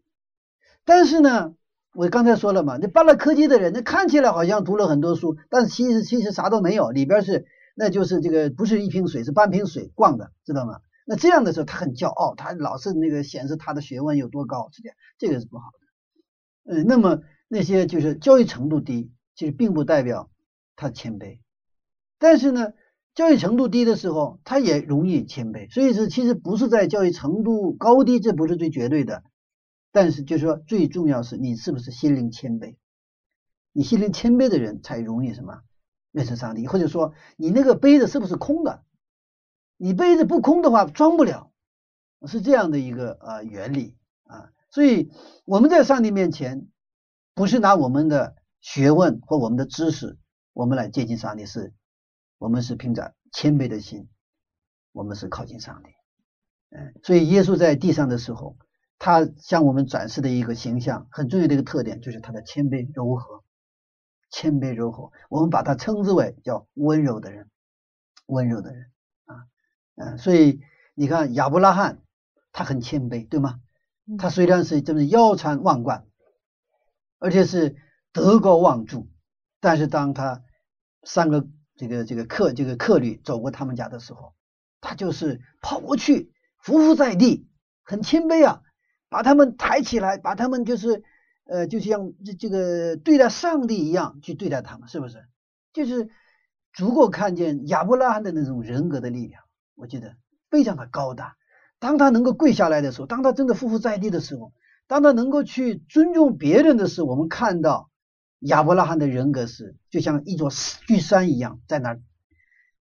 [0.86, 1.56] 但是呢，
[1.94, 10.80] 我刚才说了嘛，那办了科技的人，那看起来好像读了很多书，但是其实其实啥都没有，里边是那就是这个不是一瓶水，是半瓶水灌的，知道吗？
[11.06, 15.66] 那这样的时候，他很骄傲，他老是那个显示他的学问有多高，是这样，这个是不好
[16.66, 16.76] 的。
[16.76, 20.30] 嗯，那么那些就是教育程度低，其实并不代表
[20.76, 21.40] 他谦卑。
[22.18, 22.72] 但是呢，
[23.14, 25.72] 教育程度低的时候，他也容易谦卑。
[25.72, 29.24] 所以说，其实不是在教育程度高低，这不是最绝对的。
[29.94, 32.76] 但是就是说，最重要是你是不是心灵谦卑。
[33.72, 35.62] 你心灵谦卑的人才容易什么
[36.12, 38.84] 认识上帝，或者说你那个杯子是不是空的？
[39.78, 41.52] 你杯子不空的话，装不了，
[42.26, 44.52] 是这样的一个呃原理啊。
[44.72, 45.12] 所以
[45.46, 46.68] 我们在上帝面前，
[47.36, 50.18] 不是拿我们的学问或我们的知识，
[50.54, 51.72] 我们来接近上帝，是
[52.40, 54.10] 我们是凭着谦卑的心，
[54.92, 55.90] 我们是靠近上帝。
[56.76, 58.58] 嗯，所以耶稣在地上的时候，
[59.04, 63.44] 他向我们展示的一个形象，很重要的一个特点，就是他的谦卑柔和，
[64.32, 67.50] 谦卑柔和，我们把他称之为叫温柔的人，
[68.28, 68.86] 温柔的人
[69.26, 69.44] 啊。
[69.96, 70.62] 嗯，所以
[70.96, 72.02] 你看亚伯拉罕，
[72.54, 73.60] 他很谦卑，对吗？
[74.18, 76.08] 他虽然是这么腰缠万贯，
[77.20, 77.76] 而且是
[78.14, 79.10] 德高望重，
[79.60, 80.44] 但是当他
[81.04, 84.34] 三个这个这个客这个客旅走过他们家的时候，
[84.80, 86.32] 他就是跑过去，
[86.64, 87.50] 匍匐在地，
[87.84, 88.62] 很谦卑啊，
[89.14, 91.04] 把他们抬起来，把他们就是
[91.46, 95.24] 呃，就像这这个对待上帝一样去对待他们，是不是？
[95.72, 96.10] 就是
[96.74, 99.44] 足够看见亚伯拉罕的那种人格的力量。
[99.76, 100.16] 我觉得
[100.50, 101.36] 非常的高大。
[101.78, 104.52] 当他能够跪下来的时候，当他真的匍匐在地的时候，
[104.88, 107.92] 当他能够去尊重别人的时候，我们看到
[108.40, 110.50] 亚伯拉罕的人格是就像一座
[110.88, 112.02] 巨山一样，在那儿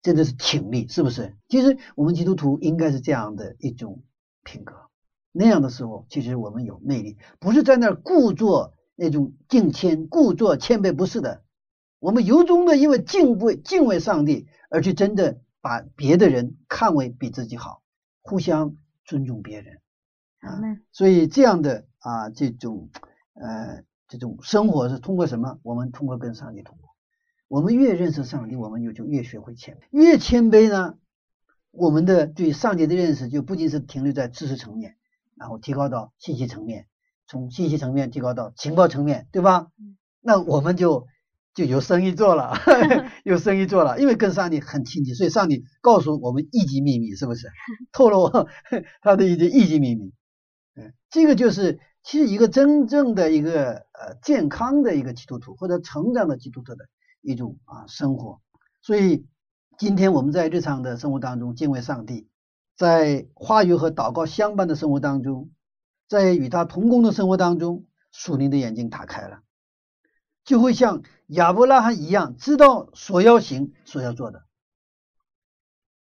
[0.01, 1.37] 真的是挺立，是不是？
[1.49, 4.03] 其实我们基督徒应该是这样的一种
[4.45, 4.75] 品格。
[5.33, 11.43] 那样的时候，其实我们有魅力，不是在那儿故作那种敬谦、故作谦卑，不是的。
[11.99, 15.41] 我们由衷的因为敬畏、敬畏上帝而去真的。
[15.65, 17.85] 把别的人看为比自己好，
[18.21, 19.79] 互相尊重别人
[20.41, 20.59] 啊，
[20.91, 22.91] 所以这样的啊这种
[23.35, 25.61] 呃这种生活是通过什么？
[25.63, 26.91] 我们通过跟上帝通过。
[27.47, 29.83] 我们越认识上帝，我们就就越学会谦卑。
[29.93, 30.99] 越谦卑呢，
[31.71, 34.97] 我们的对上帝的认识就不仅是停留在知识层面，
[35.43, 36.87] 然后提高到信息层面，
[37.27, 39.67] 从信息层面提高到情报层面，对吧？
[40.21, 41.09] 那我们就。
[41.55, 42.55] 就有生意做了，
[43.25, 47.47] 有生意做了，因为跟上帝很亲近，所以上帝告诉我们一级秘密，是不是？
[47.93, 48.31] 透露
[49.03, 50.15] 他的一些一级秘密。
[50.77, 56.87] 嗯，这个就是其实一个真正的一个呃健康的一个基督徒或者成长的基督徒的
[57.21, 58.41] 一种啊生活。
[58.81, 59.27] 所以
[59.77, 62.31] 今天我们在日常的生活当中敬畏上帝，
[62.77, 65.51] 在话语和祷告相伴的生活当中，
[66.09, 69.43] 在与他同工的生活当中，属灵的眼睛打开了。
[70.45, 74.45] 就会像亚伯拉罕一样，知道所要行、所要做的。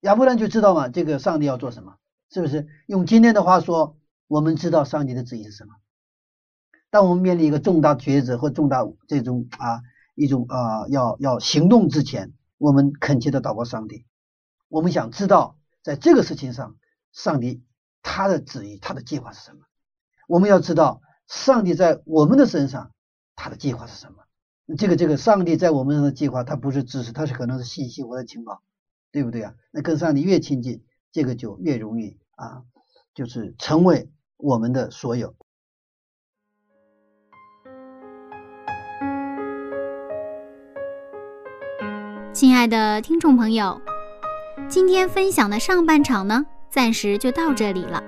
[0.00, 1.96] 亚伯拉罕就知道嘛，这个上帝要做什么，
[2.30, 2.66] 是不是？
[2.86, 3.96] 用今天的话说，
[4.26, 5.74] 我们知道上帝的旨意是什么。
[6.90, 9.82] 当我们面临一个重大抉择或重大这种啊
[10.14, 14.04] 一种啊要要行动之前，我们恳切的祷告上帝。
[14.68, 16.76] 我们想知道，在这个事情上，
[17.12, 17.62] 上帝
[18.02, 19.66] 他的旨意、他的计划是什么？
[20.26, 22.90] 我们要知道，上帝在我们的身上，
[23.36, 24.24] 他的计划是什么？
[24.78, 28.62] 这个这个上帝在我们上的计划，他不是知识，他是可能是信息或者情报，
[29.12, 29.54] 对不对啊？
[29.70, 32.62] 那跟上帝越亲近，这个就越容易啊，
[33.12, 35.34] 就是成为我们的所有。
[42.32, 43.80] 亲爱的听众朋友，
[44.68, 48.02] 今天分享的上半场呢，暂时就到这里了。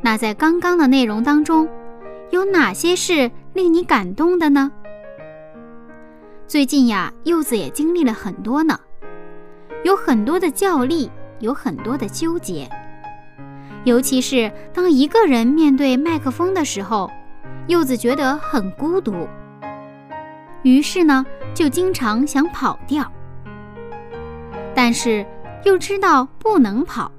[0.00, 1.68] 那在刚刚的内容当中，
[2.30, 4.72] 有哪些是令你感动的呢？
[6.46, 8.78] 最近呀，柚子也经历了很多呢。
[9.84, 12.68] 有很多的较力，有很多的纠结。
[13.84, 17.10] 尤其是当一个人面对麦克风的时候，
[17.66, 19.28] 柚子觉得很孤独。
[20.62, 23.10] 于是呢，就经常想跑掉，
[24.76, 25.24] 但是
[25.64, 27.10] 又知道不能跑，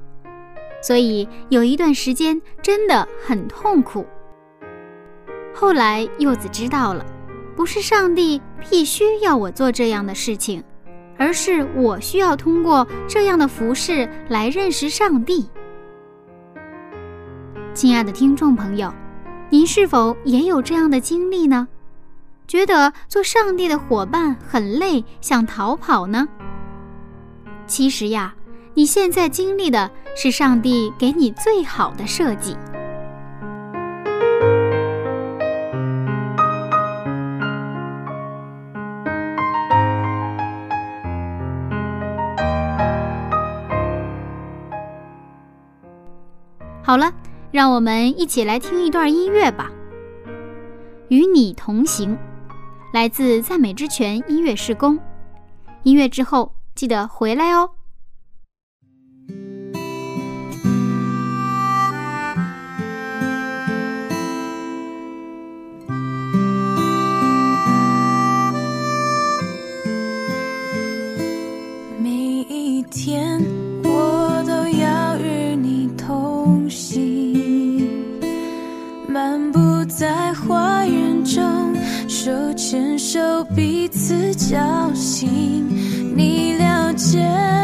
[0.80, 4.06] 所以有一段时间真的很痛苦。
[5.56, 7.04] 后来柚子知道了，
[7.56, 8.39] 不是上帝
[8.70, 10.63] 必须要我做这样的事情，
[11.17, 15.50] 而是我需要通过这样的服饰来认识上帝。
[17.74, 18.93] 亲爱的听众朋友，
[19.50, 21.67] 您是否也有这样的经历呢？
[22.48, 26.28] 觉得做上帝的伙伴很累，想逃跑呢？
[27.67, 28.34] 其实呀，
[28.73, 32.56] 你现在经历的是上帝给你最好的设计。
[46.82, 47.12] 好了，
[47.51, 49.69] 让我们一起来听一段音乐吧，
[51.10, 52.15] 《与你同行》。
[52.93, 54.97] 来自赞美之泉音乐施工，
[55.84, 57.71] 音乐之后记得回来哦。
[71.99, 73.41] 每一天
[73.83, 77.91] 我都要与你同行，
[79.09, 81.75] 漫步在花园中。
[82.07, 85.66] 手牵手，彼此交心。
[87.15, 87.57] 你了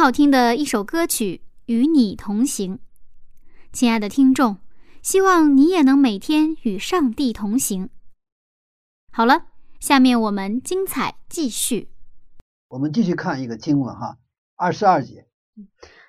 [0.00, 2.76] 好听的一首歌曲《与你同行》，
[3.70, 4.56] 亲爱的听众，
[5.02, 7.90] 希望你也能每天与上帝同行。
[9.12, 9.48] 好了，
[9.78, 11.90] 下面我们精彩继续。
[12.68, 14.16] 我们继续看一个经文哈，
[14.56, 15.26] 二十二节，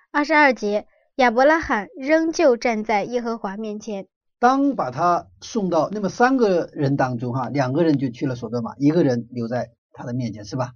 [0.09, 4.07] 二十二节，亚伯拉罕仍旧站在耶和华面前。
[4.39, 10.71] 当把他送到那么三个人当中哈，两个人就去了所多玛，一个人留在他的面前是吧？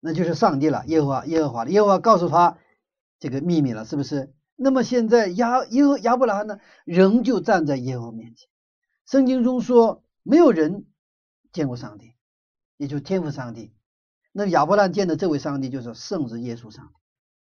[0.00, 2.58] 那就是上帝了，耶和华，耶和华耶和华告诉他
[3.18, 4.34] 这个秘密了，是不是？
[4.56, 8.48] 那么现在亚耶和亚伯拉罕呢，仍旧站在耶和华面前。
[9.06, 10.86] 圣经中说，没有人
[11.52, 12.14] 见过上帝，
[12.76, 13.72] 也就天赋上帝。
[14.32, 16.94] 那亚伯拉罕见的这位上帝就是圣子耶稣上帝。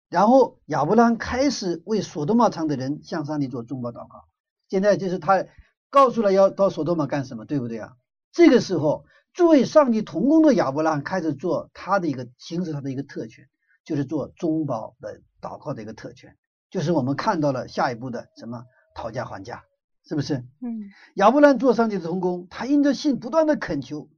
[0.08, 4.24] 然后亚伯拉罕开始为索多玛城的人向上帝做中保祷告。
[4.68, 5.46] 现在就是他
[5.90, 7.92] 告诉了要到索多玛干什么，对不对啊？
[8.32, 13.48] 这个时候，作为上帝同工的亚伯拉罕开始做他的一个行使他的一个特权，
[13.84, 16.36] 就是做中保的祷告的一个特权，
[16.70, 18.64] 就是我们看到了下一步的什么
[18.94, 19.64] 讨价还价。
[20.04, 20.38] 是不是？
[20.60, 24.10] 嗯，亚伯兰做上帝的同工，他因着信不断的恳求，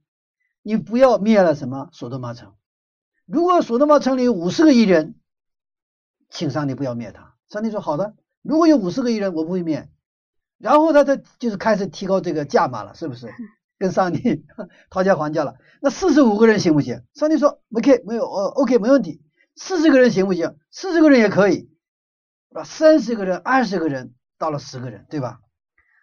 [0.63, 2.55] 你不要灭了什么索多玛城。
[3.27, 5.13] 如果索多玛城里有五十个艺人，
[6.31, 7.35] 请上帝不要灭他。
[7.49, 9.87] 上帝说好的，如果有五十个艺人，我不会灭。
[10.57, 13.31] 然后他他就是开始提高这个价码了，是不是？
[13.77, 14.45] 跟上帝
[14.89, 15.55] 讨价还价了。
[15.81, 17.03] 那四十五个人行不行？
[17.13, 19.21] 上帝说 OK，没有哦，OK，没问题。
[19.55, 20.55] 四十个人行不行？
[20.71, 21.69] 四十个人也可以，
[22.53, 25.39] 啊，三十个人、二十个人，到了十个人，对吧？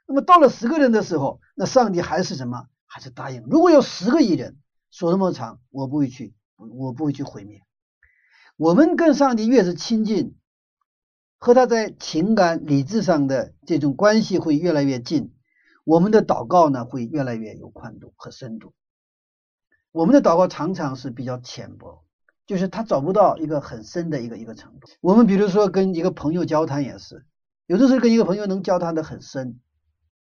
[0.07, 2.67] 那么到了十个人的时候，那上帝还是什么？
[2.87, 3.43] 还是答应。
[3.51, 4.59] 如果有十个亿人，
[4.91, 7.63] 说那么长，我不会去，我不会去毁灭。
[8.57, 10.37] 我们跟上帝越是亲近，
[11.39, 15.33] 和他在情感、理智上的这种关系会越来越近，
[15.85, 18.73] 我们的祷告呢会越来越有宽度和深度。
[19.91, 22.05] 我们的祷告常常是比较浅薄，
[22.47, 24.89] 就是他找不到一个很深的一个一个程度。
[25.01, 27.25] 我们比如说跟一个朋友交谈也是，
[27.67, 29.61] 有的时候跟一个朋友能交谈的很深。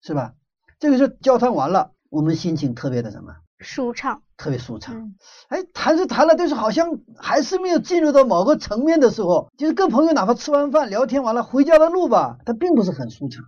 [0.06, 0.34] 是吧？
[0.80, 3.34] 这个时候交谈完了，我们心情特别的什么？
[3.60, 5.16] 舒畅，特别舒畅。
[5.48, 13.46] 哎，谈是谈了，但是好像还是没有进入到某个层面的时候，就是跟朋友哪怕吃完饭聊天完了，回家的路吧，他并不是很舒畅，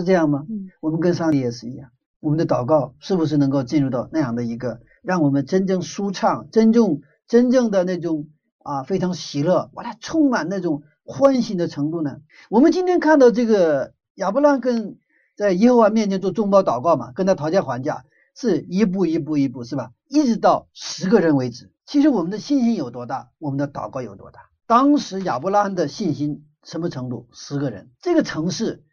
[0.00, 0.46] 是这样吗？
[0.48, 1.90] 嗯，我们跟上帝也是一样，
[2.20, 8.28] 我们的祷告是不是能够进入到那样的一个，让我们真正舒畅、真正真正的那种
[8.62, 12.18] 啊非常喜乐，哇，它充满那种欢喜的程度呢？
[12.50, 14.98] 我们今天看到这个亚伯拉跟。
[15.36, 18.04] 在耶和华面前做众包祷告嘛，跟他讨价还价，
[18.36, 19.90] 是一步一步一步，是吧？
[20.06, 21.72] 一直到十个人为止。
[21.86, 24.42] 其实我们的信心有多大，我们的祷告有多大。
[24.68, 27.26] 当时亚伯拉罕的信心什么程度？
[27.32, 28.84] 十个人，这个城市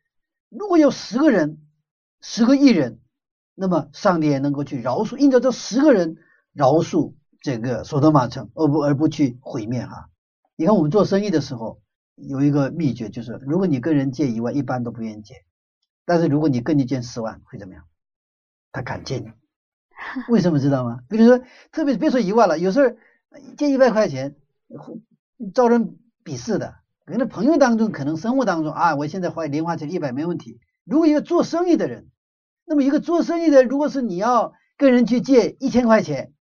[0.52, 1.60] 如果有十个人，
[2.20, 2.99] 十个亿人，
[3.56, 6.18] 那么上帝也能够去饶恕，因着这十个人
[6.52, 10.10] 饶恕这个索多玛城，而不而不去毁灭哈。
[10.58, 11.82] 你看我们做生意的时候
[12.16, 15.36] 有一个秘诀，就是如果你跟人借一万，一般都不愿意借。
[16.04, 17.86] 但是如果你跟你借十万会怎么样？
[18.74, 19.32] 他敢借你，
[20.28, 20.99] 为什么知道吗？
[21.08, 21.41] 比如说，
[21.72, 22.93] 特别别说一万了，有时候
[23.58, 24.36] 借一百块钱，
[25.54, 26.80] 招人鄙视的。
[27.12, 30.62] 人的朋友当中，可能生活当中啊，我现在花零花钱一百没问题。
[30.86, 32.07] 如果一个做生意的人，
[32.66, 36.32] 那么一个做生意的，如果是你要跟人去借一千块钱，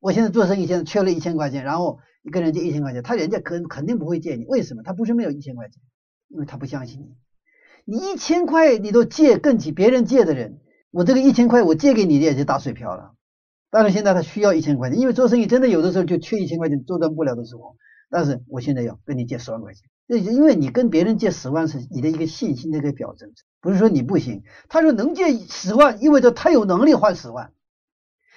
[0.00, 4.82] 我现在做生意现在缺了一千块钱，然后你跟人借一千块钱，他人家肯肯定不会借你，为什么？
[4.82, 5.82] 他不是没有一千块钱，
[6.28, 7.14] 因为他不相信你。
[7.84, 10.60] 你一千块你都借，更起别人借的人，
[10.92, 13.12] 我这个一千块我借给你的也就打水漂了。
[13.70, 17.76] 当然现在他需要一千块钱，因为做生意真的有的时候就缺一千块钱周转不了的时候。
[18.10, 24.42] 但是我现在要跟你借十万块钱，那因为你跟别人借十万是你的一个信心的一个表征，不是说你不行。
[24.68, 27.52] 他说能借十万，意味着他有能力还十万。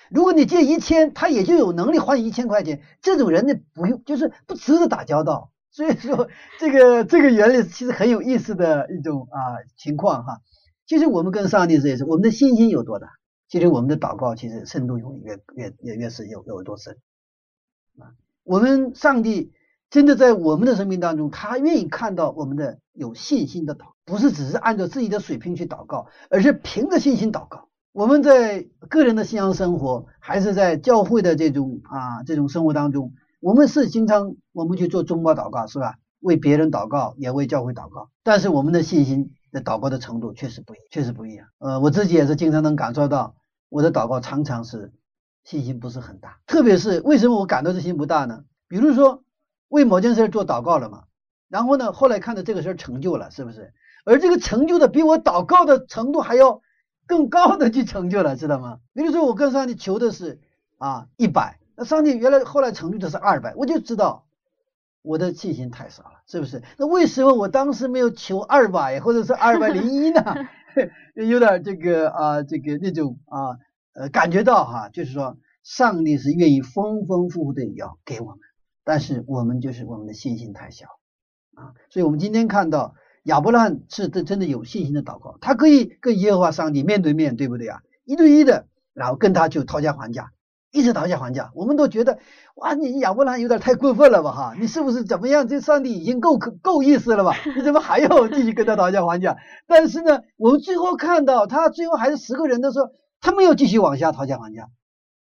[0.10, 2.82] 如果你借一千，他也就有能力还一千块钱。
[3.02, 5.52] 这种人呢，不用就是不值得打交道。
[5.72, 6.28] 所以说，
[6.60, 9.38] 这个这个原理其实很有意思的一种啊
[9.78, 10.42] 情况哈。
[10.88, 13.08] 其实我们跟上帝这也是我们的信心有多大，
[13.48, 16.98] 其实我们的祷告其实深度越越越越越是有有多深
[18.00, 18.18] 啊。
[18.44, 19.54] 我们上帝
[19.90, 27.68] 真的在我们的生命当中，他愿意看到我们的有信心的祷，不是只是按照自己的水平去祷告，而是凭着信心祷告。
[27.92, 33.14] 我们在个人的信仰生活，还是在教会的这种啊这种生活当中。
[33.40, 35.96] 我们是经常我们去做中保祷告是吧？
[36.20, 38.10] 为别人祷告，也为教会祷告。
[38.24, 41.48] 但是我们的信心的祷告的程度确实不一，确实不一样。
[41.58, 43.36] 呃，我自己也是经常能感受到，
[43.70, 44.92] 我的祷告常常是
[45.44, 46.40] 信心不是很大。
[46.46, 48.44] 特别是为什么我感到这信不大呢？
[48.68, 49.24] 比如说
[49.70, 51.06] 为某件事做祷告了嘛，
[51.48, 53.74] 然后呢，后来看到这个事儿成就了，是不是？
[54.06, 56.62] 而这个成就的比我祷告的程度还要
[57.08, 58.80] 更高的去成就了，知道吗？
[58.94, 60.40] 比如说我跟上帝求的是
[60.78, 61.60] 啊一百。
[61.76, 64.26] 那上帝原来后来成就的是二百，我就知道
[65.02, 66.62] 我的信心太少了，是不是？
[66.78, 70.22] 那为什么我当时没有求二百或者是二百零一呢？
[71.16, 73.58] 有点这个啊，这个那种啊
[73.94, 78.40] 呃感觉到哈，就是说上帝是愿意丰丰富富的要给我们，
[78.90, 80.88] 但是我们就是我们的信心太小
[81.54, 87.82] 啊，所以我们今天看到亚伯拉罕是真真的有信心的祷告，他可以跟耶和华上帝面对面对不对啊？
[88.04, 88.66] 一对一的，
[88.96, 90.32] 然后跟他就讨价还价。
[90.72, 91.52] 一直讨价还价。
[91.54, 92.18] 我们都觉得，
[92.56, 94.32] 哇，你亚伯拉罕有点太过分了吧？
[94.32, 95.48] 哈，你是不是怎么样？
[95.48, 97.36] 这上帝已经够够意思了吧？
[97.56, 99.38] 你怎么还要继续跟他讨价还价？
[99.68, 102.90] 但是呢，我们最后看到他最后还是十个人的时候，
[103.22, 104.68] 他没有继续往下讨价还价。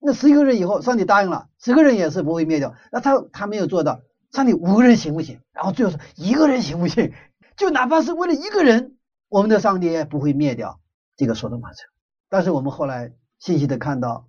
[0.04, 2.74] 那十一个人以后，上帝答应了，十个人也是不会灭掉。
[2.90, 5.40] 那他他没有做到，上帝五个人行不行？
[5.52, 7.12] 然后最后说一个人行不行？
[7.56, 8.96] 就哪怕是为了一个人，
[9.28, 10.80] 我们的上帝也不会灭掉
[11.16, 11.88] 这个索多玛城。
[12.28, 14.26] 但是我们后来细细的看到，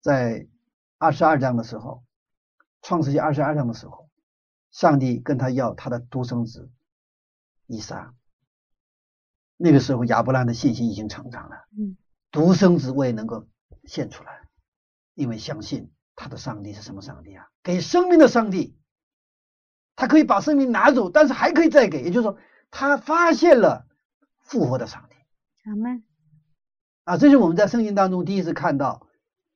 [0.00, 0.48] 在
[0.98, 2.02] 二十二章的时候，
[2.82, 4.08] 创世纪二十二章的时候，
[4.72, 6.70] 上帝跟他要他的独生子
[7.66, 8.12] 以撒。
[9.56, 11.96] 那个时候亚伯拉罕的信心已经成长了，嗯，
[12.30, 13.46] 独生子我也能够
[13.84, 14.45] 献出来，
[15.16, 17.48] 因为相信他的上帝是什么上帝啊？
[17.64, 18.78] 给生命的上帝，
[19.96, 22.38] 他可以把生命拿走，但是还可以再给，也就是说，
[22.70, 23.86] 他发现了
[24.38, 25.16] 复活的上帝。
[25.68, 26.04] 阿门。
[27.04, 29.06] 啊，这是我们在圣经当中第一次看到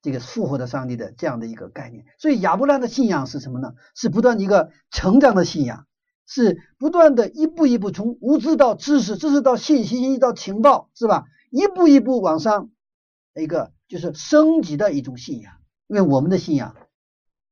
[0.03, 2.07] 这个复活的上帝的这样的一个概念。
[2.19, 3.75] 所以亚伯兰的信仰是什么呢？
[3.95, 5.87] 是不断一个成长的信仰，
[6.27, 11.27] 是不断的一步一步从无知到知识，知识到信息，信息到情报，是吧？
[11.51, 12.71] 一步一步往上
[13.35, 15.53] 一个就是升级的一种信仰。
[15.89, 16.77] 因为我们的信仰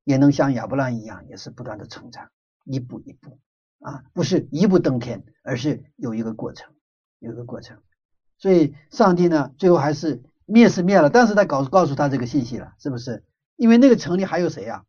[0.05, 2.31] 也能像亚伯拉一样，也是不断的成长，
[2.65, 3.41] 一步一步
[3.81, 6.73] 啊，不是一步登天，而是有一个过程，
[7.19, 7.79] 有一个过程。
[8.39, 13.25] 所以上帝呢，最后还是灭是灭了，但是他告告诉他这个信息了，是不是？
[13.57, 14.85] 因为那个城里还有谁呀？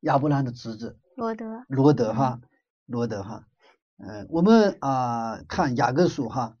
[0.00, 2.42] 亚伯兰的侄子罗德，罗德哈，
[2.84, 3.46] 罗德哈，
[3.96, 6.58] 嗯，我们啊看雅各书哈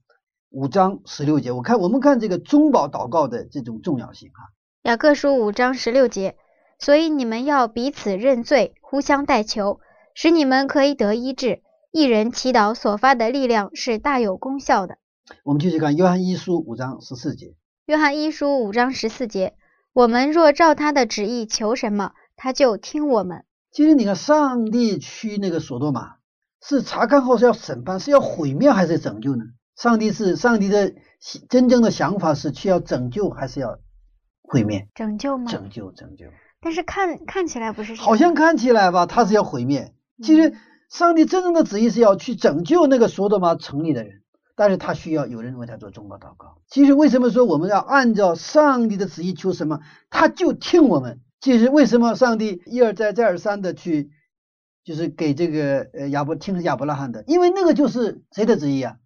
[0.54, 4.52] 五章十六节，我看我们看这个中保祷告的这种重要性哈。
[4.84, 6.36] 雅各书五章十六节，
[6.78, 9.80] 所以你们要彼此认罪，互相代求，
[10.14, 11.60] 使你们可以得医治。
[11.90, 14.98] 一人祈祷所发的力量是大有功效的。
[15.42, 17.56] 我们继续看约翰一书五章十四节。
[17.86, 19.54] 约翰一书五章十四节，
[19.92, 23.44] 我们若照他的旨意求什么，他就听我们。
[23.72, 26.14] 今天你看，上帝去那个索多玛，
[26.62, 29.44] 是查看后是要审判，是要毁灭还是拯救呢？
[29.76, 30.94] 上帝是上帝的
[31.48, 33.78] 真正的想法是去要拯救还是要
[34.42, 34.88] 毁灭？
[34.94, 35.50] 拯救吗？
[35.50, 36.26] 拯救，拯救。
[36.60, 39.94] 但是看看起来不是，好像看起来吧，他是要毁灭。
[40.22, 40.54] 其实
[40.88, 44.20] 上帝真正的旨意是要去拯救那个索多玛城里的人。
[44.56, 46.58] 但是他需要有人为他做中保祷告。
[46.68, 51.20] 其实为什么说我们要按照上帝的旨意求什么，他就听我们。
[51.40, 54.10] 其实为什么上帝一而再再而三的去，
[54.84, 58.98] 就是给这个呃亚伯听亚伯拉罕的，因为那个就是谁的旨意啊？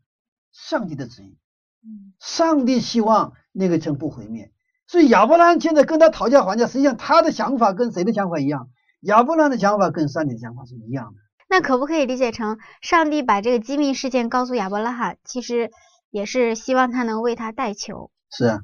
[0.66, 1.38] 上帝的旨意。
[1.84, 4.52] 嗯，上帝希望那个城不毁灭，
[4.88, 8.68] 所以亚伯拉罕现在跟他讨价还价，实际上他的想法跟谁的想法一样？
[9.02, 11.20] 亚伯拉罕的想法跟上帝的想法是一样的。
[11.48, 15.70] 那可不可以理解成，上帝把这个机密事件告诉亚伯拉罕，其实
[16.11, 18.11] 也是希望他能为他代求？
[18.28, 18.61] 是啊，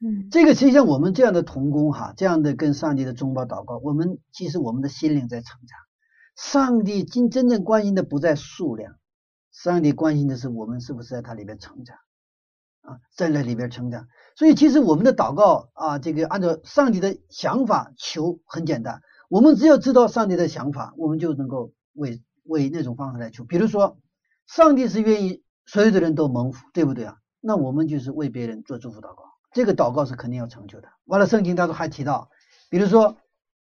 [0.00, 5.78] 嗯，这个实际上我们这样的童工哈，这样的跟上帝的中保祷告，我们其实我们的心灵在成长。
[6.36, 8.96] 上帝真真正关心的不在数量，
[9.54, 11.96] 上帝关心的是我们是不是在他里边成长
[12.82, 14.06] 啊，在那里边成长。
[14.36, 19.00] 所以其实我们的祷告啊，这个按照上帝的想法求很简单，
[19.30, 21.72] 我们只要知道上帝的想法，我们就能够。
[21.96, 23.98] 为为那种方式来求，比如说，
[24.48, 27.18] 上帝是愿意所有的人都蒙福，对不对啊？
[27.40, 30.88] 那我们就是为别人做祝福祷告，这个祷告是肯定要成就的。
[31.04, 32.30] 完了，圣经当中还提到，
[32.68, 33.16] 比如说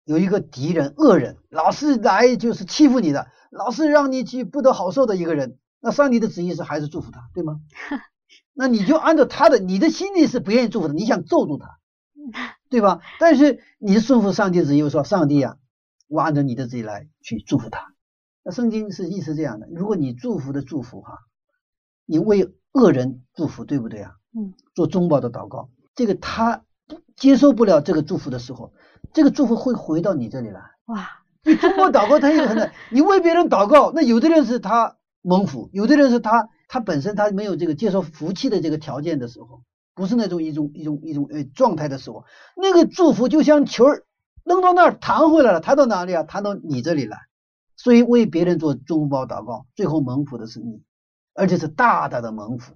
[0.04, 7.60] 有一个敌人、恶人，老是来就是欺负你的，老是让你去不得好受的一个人，那上帝的旨意是还是祝福他，对吗？
[8.52, 11.78] 那你就按照他的，你的心里是不愿意祝福他，你想咒住他，
[12.68, 13.00] 对吧？
[13.18, 15.56] 但是你顺服上帝旨意，说上帝啊，
[16.08, 17.94] 我按照你的旨意来去祝福他。
[18.42, 21.18] 那圣经是意思这样的：如果你祝福的祝福哈，
[22.06, 24.12] 你为恶人祝福，对不对啊？
[24.36, 24.54] 嗯。
[24.74, 26.64] 做中保的祷告，这个他
[27.16, 28.72] 接受不了这个祝福的时候，
[29.12, 30.60] 这个祝福会回到你这里来。
[30.86, 31.08] 哇！
[31.42, 39.62] 你中保祷告，他也可能你为别人祷告，那有的人是他蒙福，有的人是他他本身他没有这个接受福气的这个条件的时候，
[39.94, 42.24] 不是那种一种一种一种呃状态的时候，
[42.56, 43.86] 那个祝福就像球
[44.44, 46.22] 扔到那儿弹回来了，弹到哪里啊？
[46.22, 47.18] 弹到你这里来。
[47.76, 50.82] 所以为别人做中保祷告，最后蒙福的是你，
[51.34, 52.74] 而且是大大的蒙福，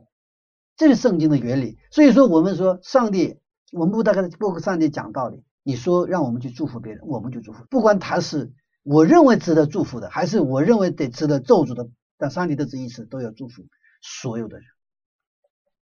[0.76, 1.76] 这是圣经的原理。
[1.90, 3.38] 所以说，我们说上帝，
[3.70, 5.42] 我们不大概不跟上帝讲道理。
[5.62, 11.88] 你说让我们去祝福别人，我们就祝福，不管他是我认为值得祝福的，还是我认为得值得咒诅的，
[12.18, 13.64] 但上帝的旨意是都要祝福
[14.00, 14.66] 所有的人。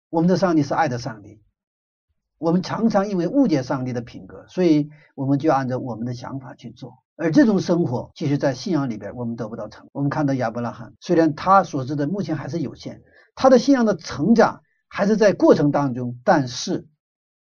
[0.09, 1.41] 我们的上帝是爱的上帝，
[2.39, 7.03] 我们常常因为误解上帝的品格，所以我们就按照我们的想法去做。
[7.17, 9.89] 而这种生活，其实，在信仰里边，我们得不到成。
[9.93, 13.03] 我们看到亚伯拉罕，虽然他所知的目前还是有限，
[13.35, 16.19] 他的信仰的成长还是在过程当中。
[16.25, 16.89] 但是，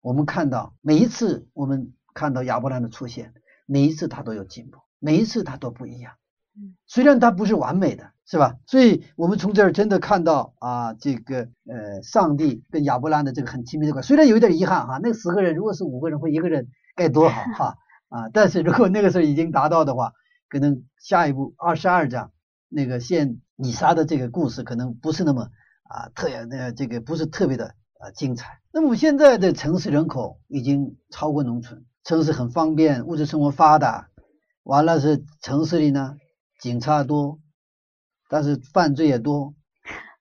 [0.01, 3.35] 我们看到每一次我们看到亚伯拉罕的出现，
[3.67, 6.15] 每一次他都有进步，每一次他都不一样
[6.55, 6.77] 嗯。
[6.87, 8.57] 虽然他不是完美的，是吧？
[8.67, 14.09] 所以我们从这儿真的看到啊，这个呃，上帝跟亚伯拉的这个很亲密的关系。
[14.09, 17.77] 虽然有一点遗憾哈，那十个人如果是五个人或一个人该多好哈
[18.09, 18.29] 啊！
[18.33, 20.13] 但是如果那个时候已经达到的话，
[20.49, 22.33] 可能下一步二十二章
[22.69, 25.49] 那个献以撒的这个故事可能不是那么
[25.85, 28.59] 啊特呃这个不是特别的啊精彩。
[28.73, 34.09] 那么现在的城市人口已经超过农村，城市很方便，物质生活发达，
[34.65, 36.17] 完了是城市里呢
[36.61, 37.39] 警察多，
[38.29, 39.55] 但是犯罪也多，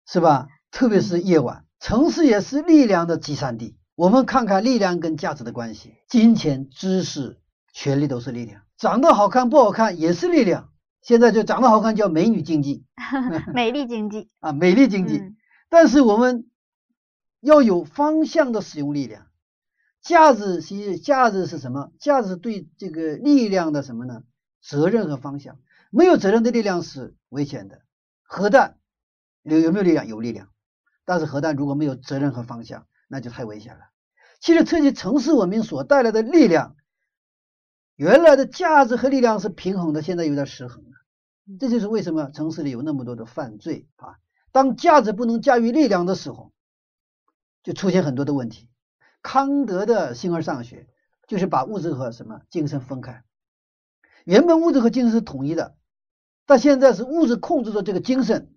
[0.05, 0.47] 是吧？
[0.71, 3.77] 特别是夜晚，城市也是力量的集散地。
[3.95, 7.39] 我们看看力量跟价值的关系，金钱、知识、
[7.73, 10.69] 权力都是力量，长得好看不好看也是力量。
[11.01, 12.83] 现在就长得好看叫美女经济
[13.53, 15.17] 美丽经济，啊，美丽经济。
[15.17, 15.37] 嗯
[15.67, 16.45] 但是我们
[17.41, 19.25] 要有方向的使用力量。
[20.01, 21.91] 价值是价值是什么？
[21.99, 24.21] 价值是对这个力量的什么呢？
[24.61, 25.57] 责任和方向。
[25.89, 27.81] 没有责任的力量是危险的。
[28.25, 28.77] 核弹
[29.43, 30.05] 有有没有力量？
[30.07, 30.49] 有力量。
[31.05, 33.81] 但是核弹如果没有责任和方向，那就太危险了。
[34.39, 36.75] 其实这些城市文明所带来的力量，
[37.95, 40.91] 原来的价值和力量是平衡的，现在有点失衡了。
[41.59, 44.17] 这就是为什么城市里有那么多的犯罪啊。
[44.51, 46.51] 当价值不能驾驭力量的时候，
[47.61, 48.67] 就出现很多的问题。
[49.21, 50.87] 康德的形而上学
[51.27, 53.23] 就是把物质和什么精神分开。
[54.23, 55.75] 原本物质和精神是统一的，
[56.45, 58.53] 但现在是物质控制着这个精神，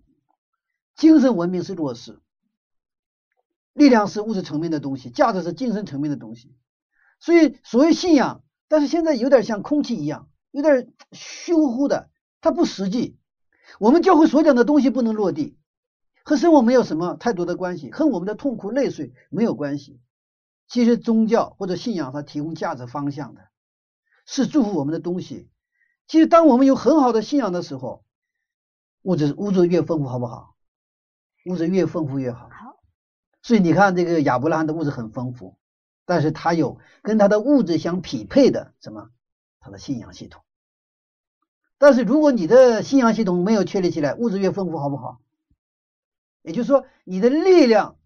[0.95, 2.21] 精神文明是弱势，
[3.73, 6.55] 力量是物质层面的东西，价值是精神层面的东西。
[7.21, 12.11] 所以所谓信仰，但是现在有点像空气一样，有点虚乎乎的，
[12.41, 13.19] 它不实际。
[13.79, 15.57] 我们教会所讲的东西不能落地。
[16.25, 19.99] 和生活没有什么太多的关系，和我们的痛苦泪水没有关系。
[20.69, 23.49] 其实宗教或者信仰它提供价值方向的，
[24.27, 25.49] 是祝福我们的东西。
[26.09, 28.03] 其实当我们有很好的信仰的时候，
[29.03, 30.57] 物质物质越丰富好不好？
[31.45, 32.49] 物质越丰富越好。
[32.49, 32.81] 好。
[33.43, 35.57] 所以你看这个亚伯拉罕的物质很丰富，
[36.07, 39.11] 但是他有跟他的物质相匹配的什么？
[39.61, 40.43] 他的信仰系统。
[41.77, 45.21] 但是如果你的信仰系统没有确立起来，物质越丰富好不好？
[46.43, 47.97] 也就是说，你的力量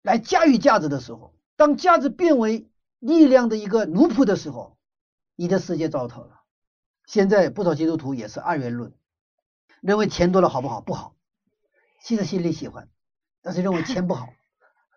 [0.00, 4.78] 来驾驭价值的时候，当价值变为力量的一个奴仆的时候，
[5.36, 6.35] 你的世界糟透了。
[7.06, 8.92] 现在不少基督徒也是二元论，
[9.80, 10.80] 认为钱多了好不好？
[10.80, 11.14] 不好，
[12.02, 12.88] 其实心里喜欢，
[13.42, 14.28] 但是认为钱不好，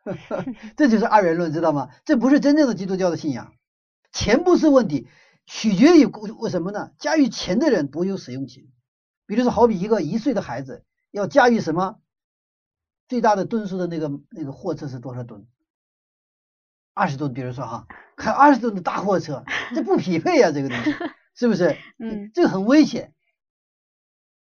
[0.75, 1.89] 这就是二元论，知道吗？
[2.05, 3.53] 这不是真正的基督教的信仰。
[4.11, 5.07] 钱不是问题，
[5.45, 6.91] 取决于为什么呢？
[6.97, 8.63] 驾驭钱的人不会使用钱。
[9.27, 11.99] 比如说，好比一个一岁的孩子要驾驭什么？
[13.07, 15.47] 最大的吨数的那个那个货车是多少吨？
[16.95, 17.87] 二十吨，比如说哈，
[18.17, 19.45] 开二十吨的大货车，
[19.75, 20.91] 这不匹配呀、这个东西
[21.39, 21.77] 是不是？
[21.99, 23.13] 嗯，这个很危险。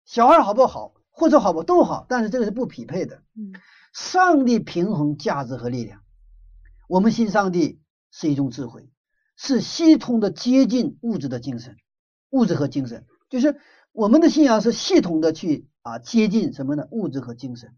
[0.05, 3.22] 小孩好不好，或者好不好都好，但是这个是不匹配的。
[3.37, 3.53] 嗯，
[3.93, 6.03] 上帝平衡价值和力量，
[6.89, 7.80] 我们信上帝
[8.11, 8.91] 是一种智慧，
[9.37, 11.76] 是系统的接近物质的精神，
[12.30, 13.61] 物质和精神，就是
[13.93, 16.89] 我们的信仰是系统的去啊接近什么呢？
[16.91, 17.76] 物质和精神。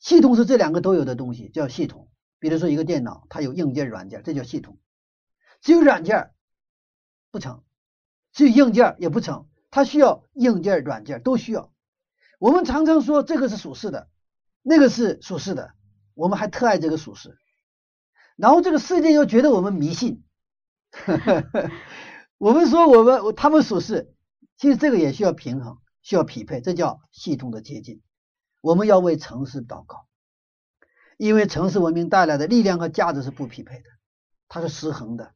[0.00, 2.10] 系统是这两个都有的东西，叫系统。
[2.40, 4.76] 比如说一个电脑，它有硬件、软件，这叫系统。
[5.60, 6.32] 只有软件
[7.30, 7.62] 不成，
[8.34, 11.72] 只有硬件也不成，它需要硬件、软件都需要。
[12.38, 14.10] 我们常常说这个是属实的，
[14.60, 15.72] 那个是属实的，
[16.12, 17.38] 我们还特爱这个属实。
[18.36, 20.24] 然后这个世界又觉得我们迷信，
[22.36, 24.12] 我们说我们他们属实，
[24.56, 28.02] 其实这个也需要平衡，需要匹配，这叫系统的接近。
[28.60, 30.06] 我们要为城市祷告，
[31.16, 33.88] 因为城市文明带来的力量和价值是不匹配的，
[34.48, 35.32] 它是失衡的。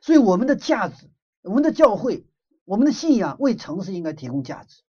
[0.00, 1.10] 所以我们的价值、
[1.46, 2.26] 我们的教会、
[2.64, 4.82] 我们的信仰为城市应该提供价值，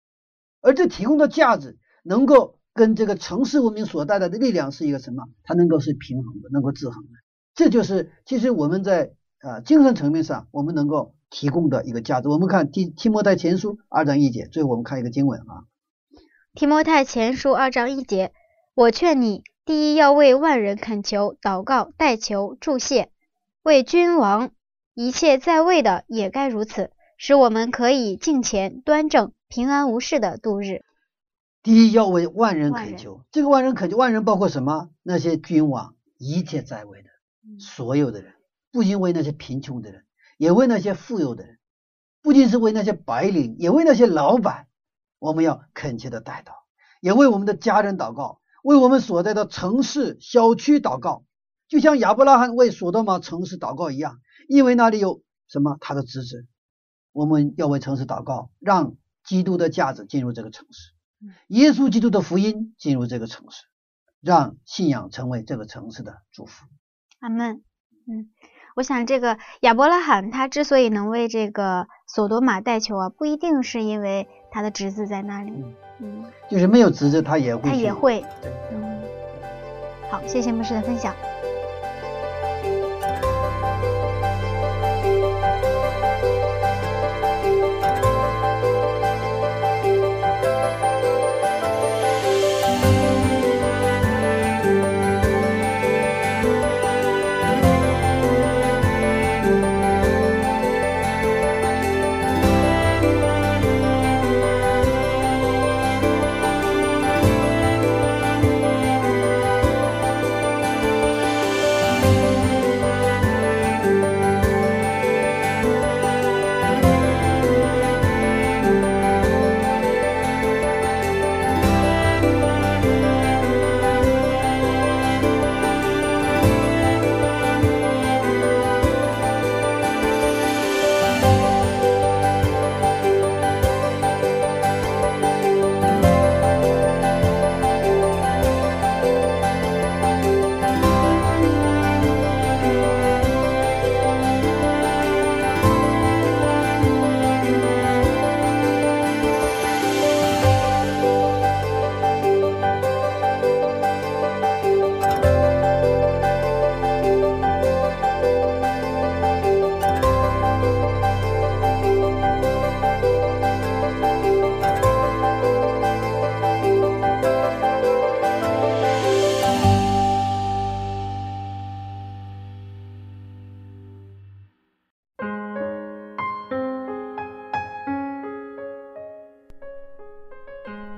[0.63, 5.25] 而这提供的价值能够跟这个城市文明所带来的力量是一个什么？
[5.45, 7.11] 它能够是平衡的，能够制衡的。
[7.55, 12.29] 这就是其实我们在呃精神层面上我们能够提供的一个价值。
[12.29, 15.65] 我们看提提摩太前书二章一节，最后我们看一个经文啊。
[16.55, 18.33] 提摩太前书二章一节，
[18.75, 23.11] 我劝你，第一要为万人恳求、祷告、代求、祝谢，
[23.63, 24.51] 为君王
[24.99, 30.87] 一切在位的也该如此，使我们可以敬虔、端正、平安无事的度日。
[31.63, 34.89] 第一要为万人恳求，这个万人恳求，万人包括什么？
[35.03, 37.11] 那些君王，一切在位的
[37.47, 38.33] 嗯所有的人，
[38.73, 40.07] 不仅为那些贫穷的人，
[40.39, 41.59] 也为那些富有的人，
[42.23, 44.67] 不仅是为那些白领，也为那些老板。
[45.19, 46.53] 我们要恳切的带祷，
[47.03, 51.27] 也为我们的家人祷告，为我们所在的城市、小区祷告，
[51.69, 55.77] 就像亚伯拉罕为所多玛城市祷告一样，因为那里有什么？
[55.81, 56.47] 他的侄子。
[57.13, 58.95] 我们要为城市祷告，让
[59.25, 60.93] 基督的价值进入这个城市，
[61.47, 63.63] 耶稣基督的福音进入这个城市，
[64.21, 66.67] 让信仰成为这个城市的祝福。
[67.21, 67.63] 阿门。
[68.07, 68.29] 嗯，
[68.75, 75.65] 我想这个亚伯拉罕他之所以能为这个索多玛带球啊，不一定是因为他的侄子在那里，
[76.01, 79.01] 嗯，就是没有侄子他也会，他也会，对，嗯。
[80.11, 81.15] 好，谢谢牧师的分享。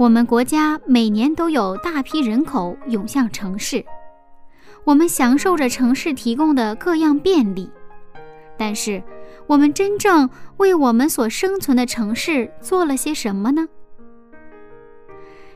[0.08, 3.84] 我们国家每年都有大批人口涌向城市，
[4.84, 7.70] 我们享受着城市提供的各样便利，
[8.56, 9.02] 但是
[9.46, 13.68] 我们真正为我们所生存的城市做了些什么呢？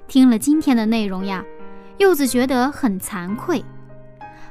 [0.06, 1.42] 听了今天的内容呀，
[1.96, 3.64] 柚子觉得很惭愧，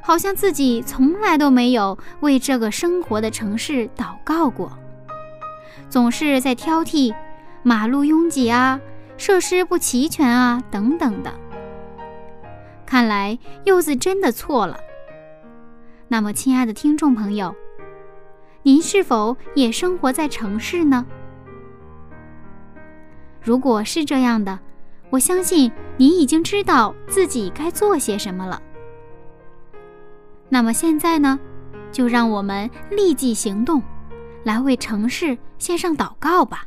[0.01, 4.75] 好像自己从来都没有为这个生活的城市祷告过，
[5.91, 7.13] 总是在挑剔
[7.61, 8.81] 马路拥挤啊。
[9.21, 11.31] 设施不齐全啊，等等的。
[12.87, 14.79] 看来柚子真的错了。
[16.07, 17.53] 那么，亲爱的听众朋友，
[18.63, 21.05] 您是否也生活在城市呢？
[23.39, 24.57] 如果是这样的，
[25.11, 28.59] 我相信您已经知道自己该做些什么了。
[30.49, 31.39] 那么现在呢，
[31.91, 33.83] 就让我们立即行动，
[34.43, 36.65] 来为城市献上祷告吧。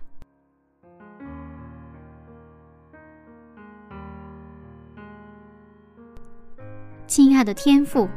[7.07, 8.09] 亲爱的天父，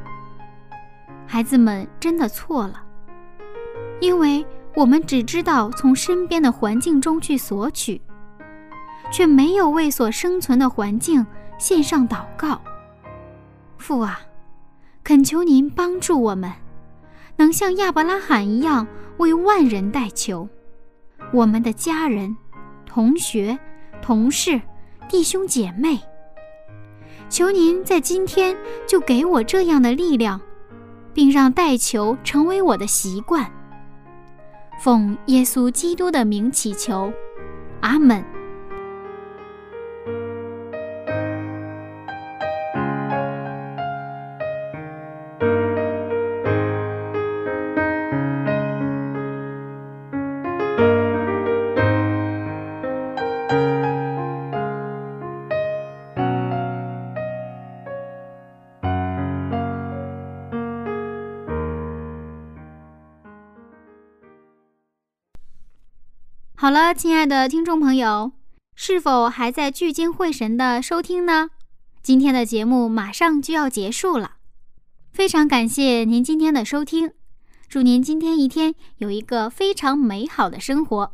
[1.27, 2.81] 孩子们真的错了，
[3.99, 8.01] 因为我们只知道从身边的环境中去索取，
[9.11, 11.25] 却没有为所生存的环境
[11.57, 12.61] 献上祷告。
[13.77, 14.21] 父啊，
[15.03, 16.51] 恳求您帮助我们，
[17.35, 20.47] 能像亚伯拉罕一样为万人代求，
[21.33, 22.35] 我们的家人、
[22.85, 23.59] 同学、
[24.01, 24.61] 同事、
[25.09, 25.99] 弟兄姐妹。
[27.29, 28.55] 求您在今天
[28.87, 30.39] 就给我这样的力量，
[31.13, 33.45] 并让带球成为我的习惯。
[34.79, 37.11] 奉耶稣基督的名祈求，
[37.81, 38.36] 阿门。
[66.59, 68.31] 好了，亲爱的听众朋友，
[68.73, 71.51] 是否还在聚精会神的收听呢？
[72.01, 74.37] 今天的节目马上就要结束了，
[75.11, 77.11] 非常感谢您今天的收听，
[77.69, 81.13] 祝您今天一天有一个非常美好的生活，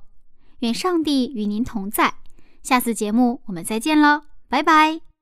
[0.59, 2.13] 愿上帝与您同在。
[2.61, 5.12] 下次节目我们再见喽，拜拜。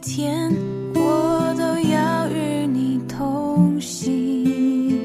[0.00, 0.52] 天
[0.94, 5.00] 我都要与你同行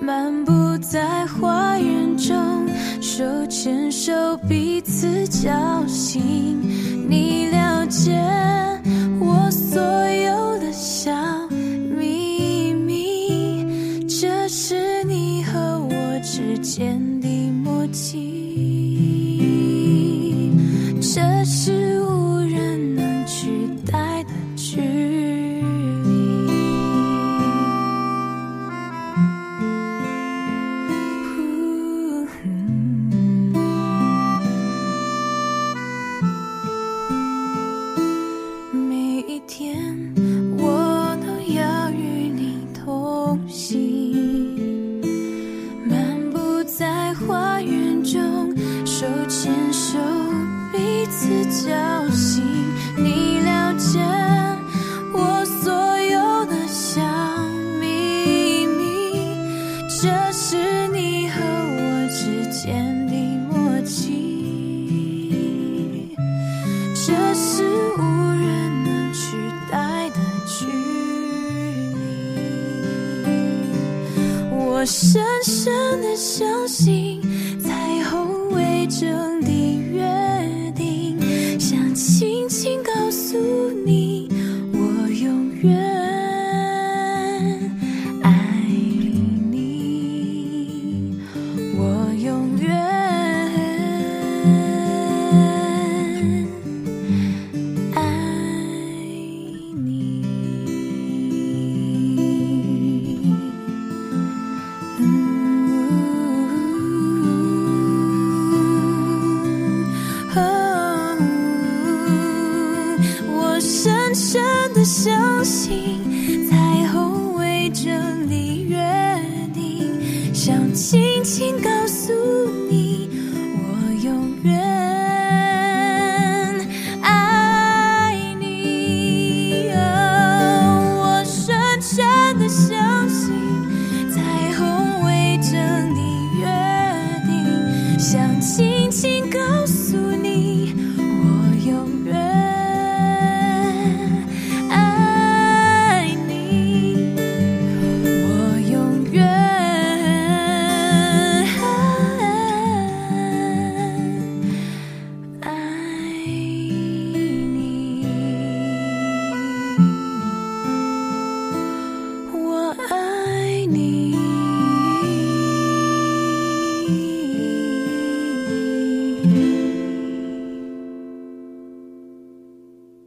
[0.00, 2.68] 漫步在花园中
[3.00, 4.12] 手牵手
[4.48, 6.58] 彼此交心。
[7.08, 8.12] 你了解
[9.18, 11.10] 我所有的小
[11.48, 17.28] 秘密这是你和我之间的
[17.62, 18.49] 默契。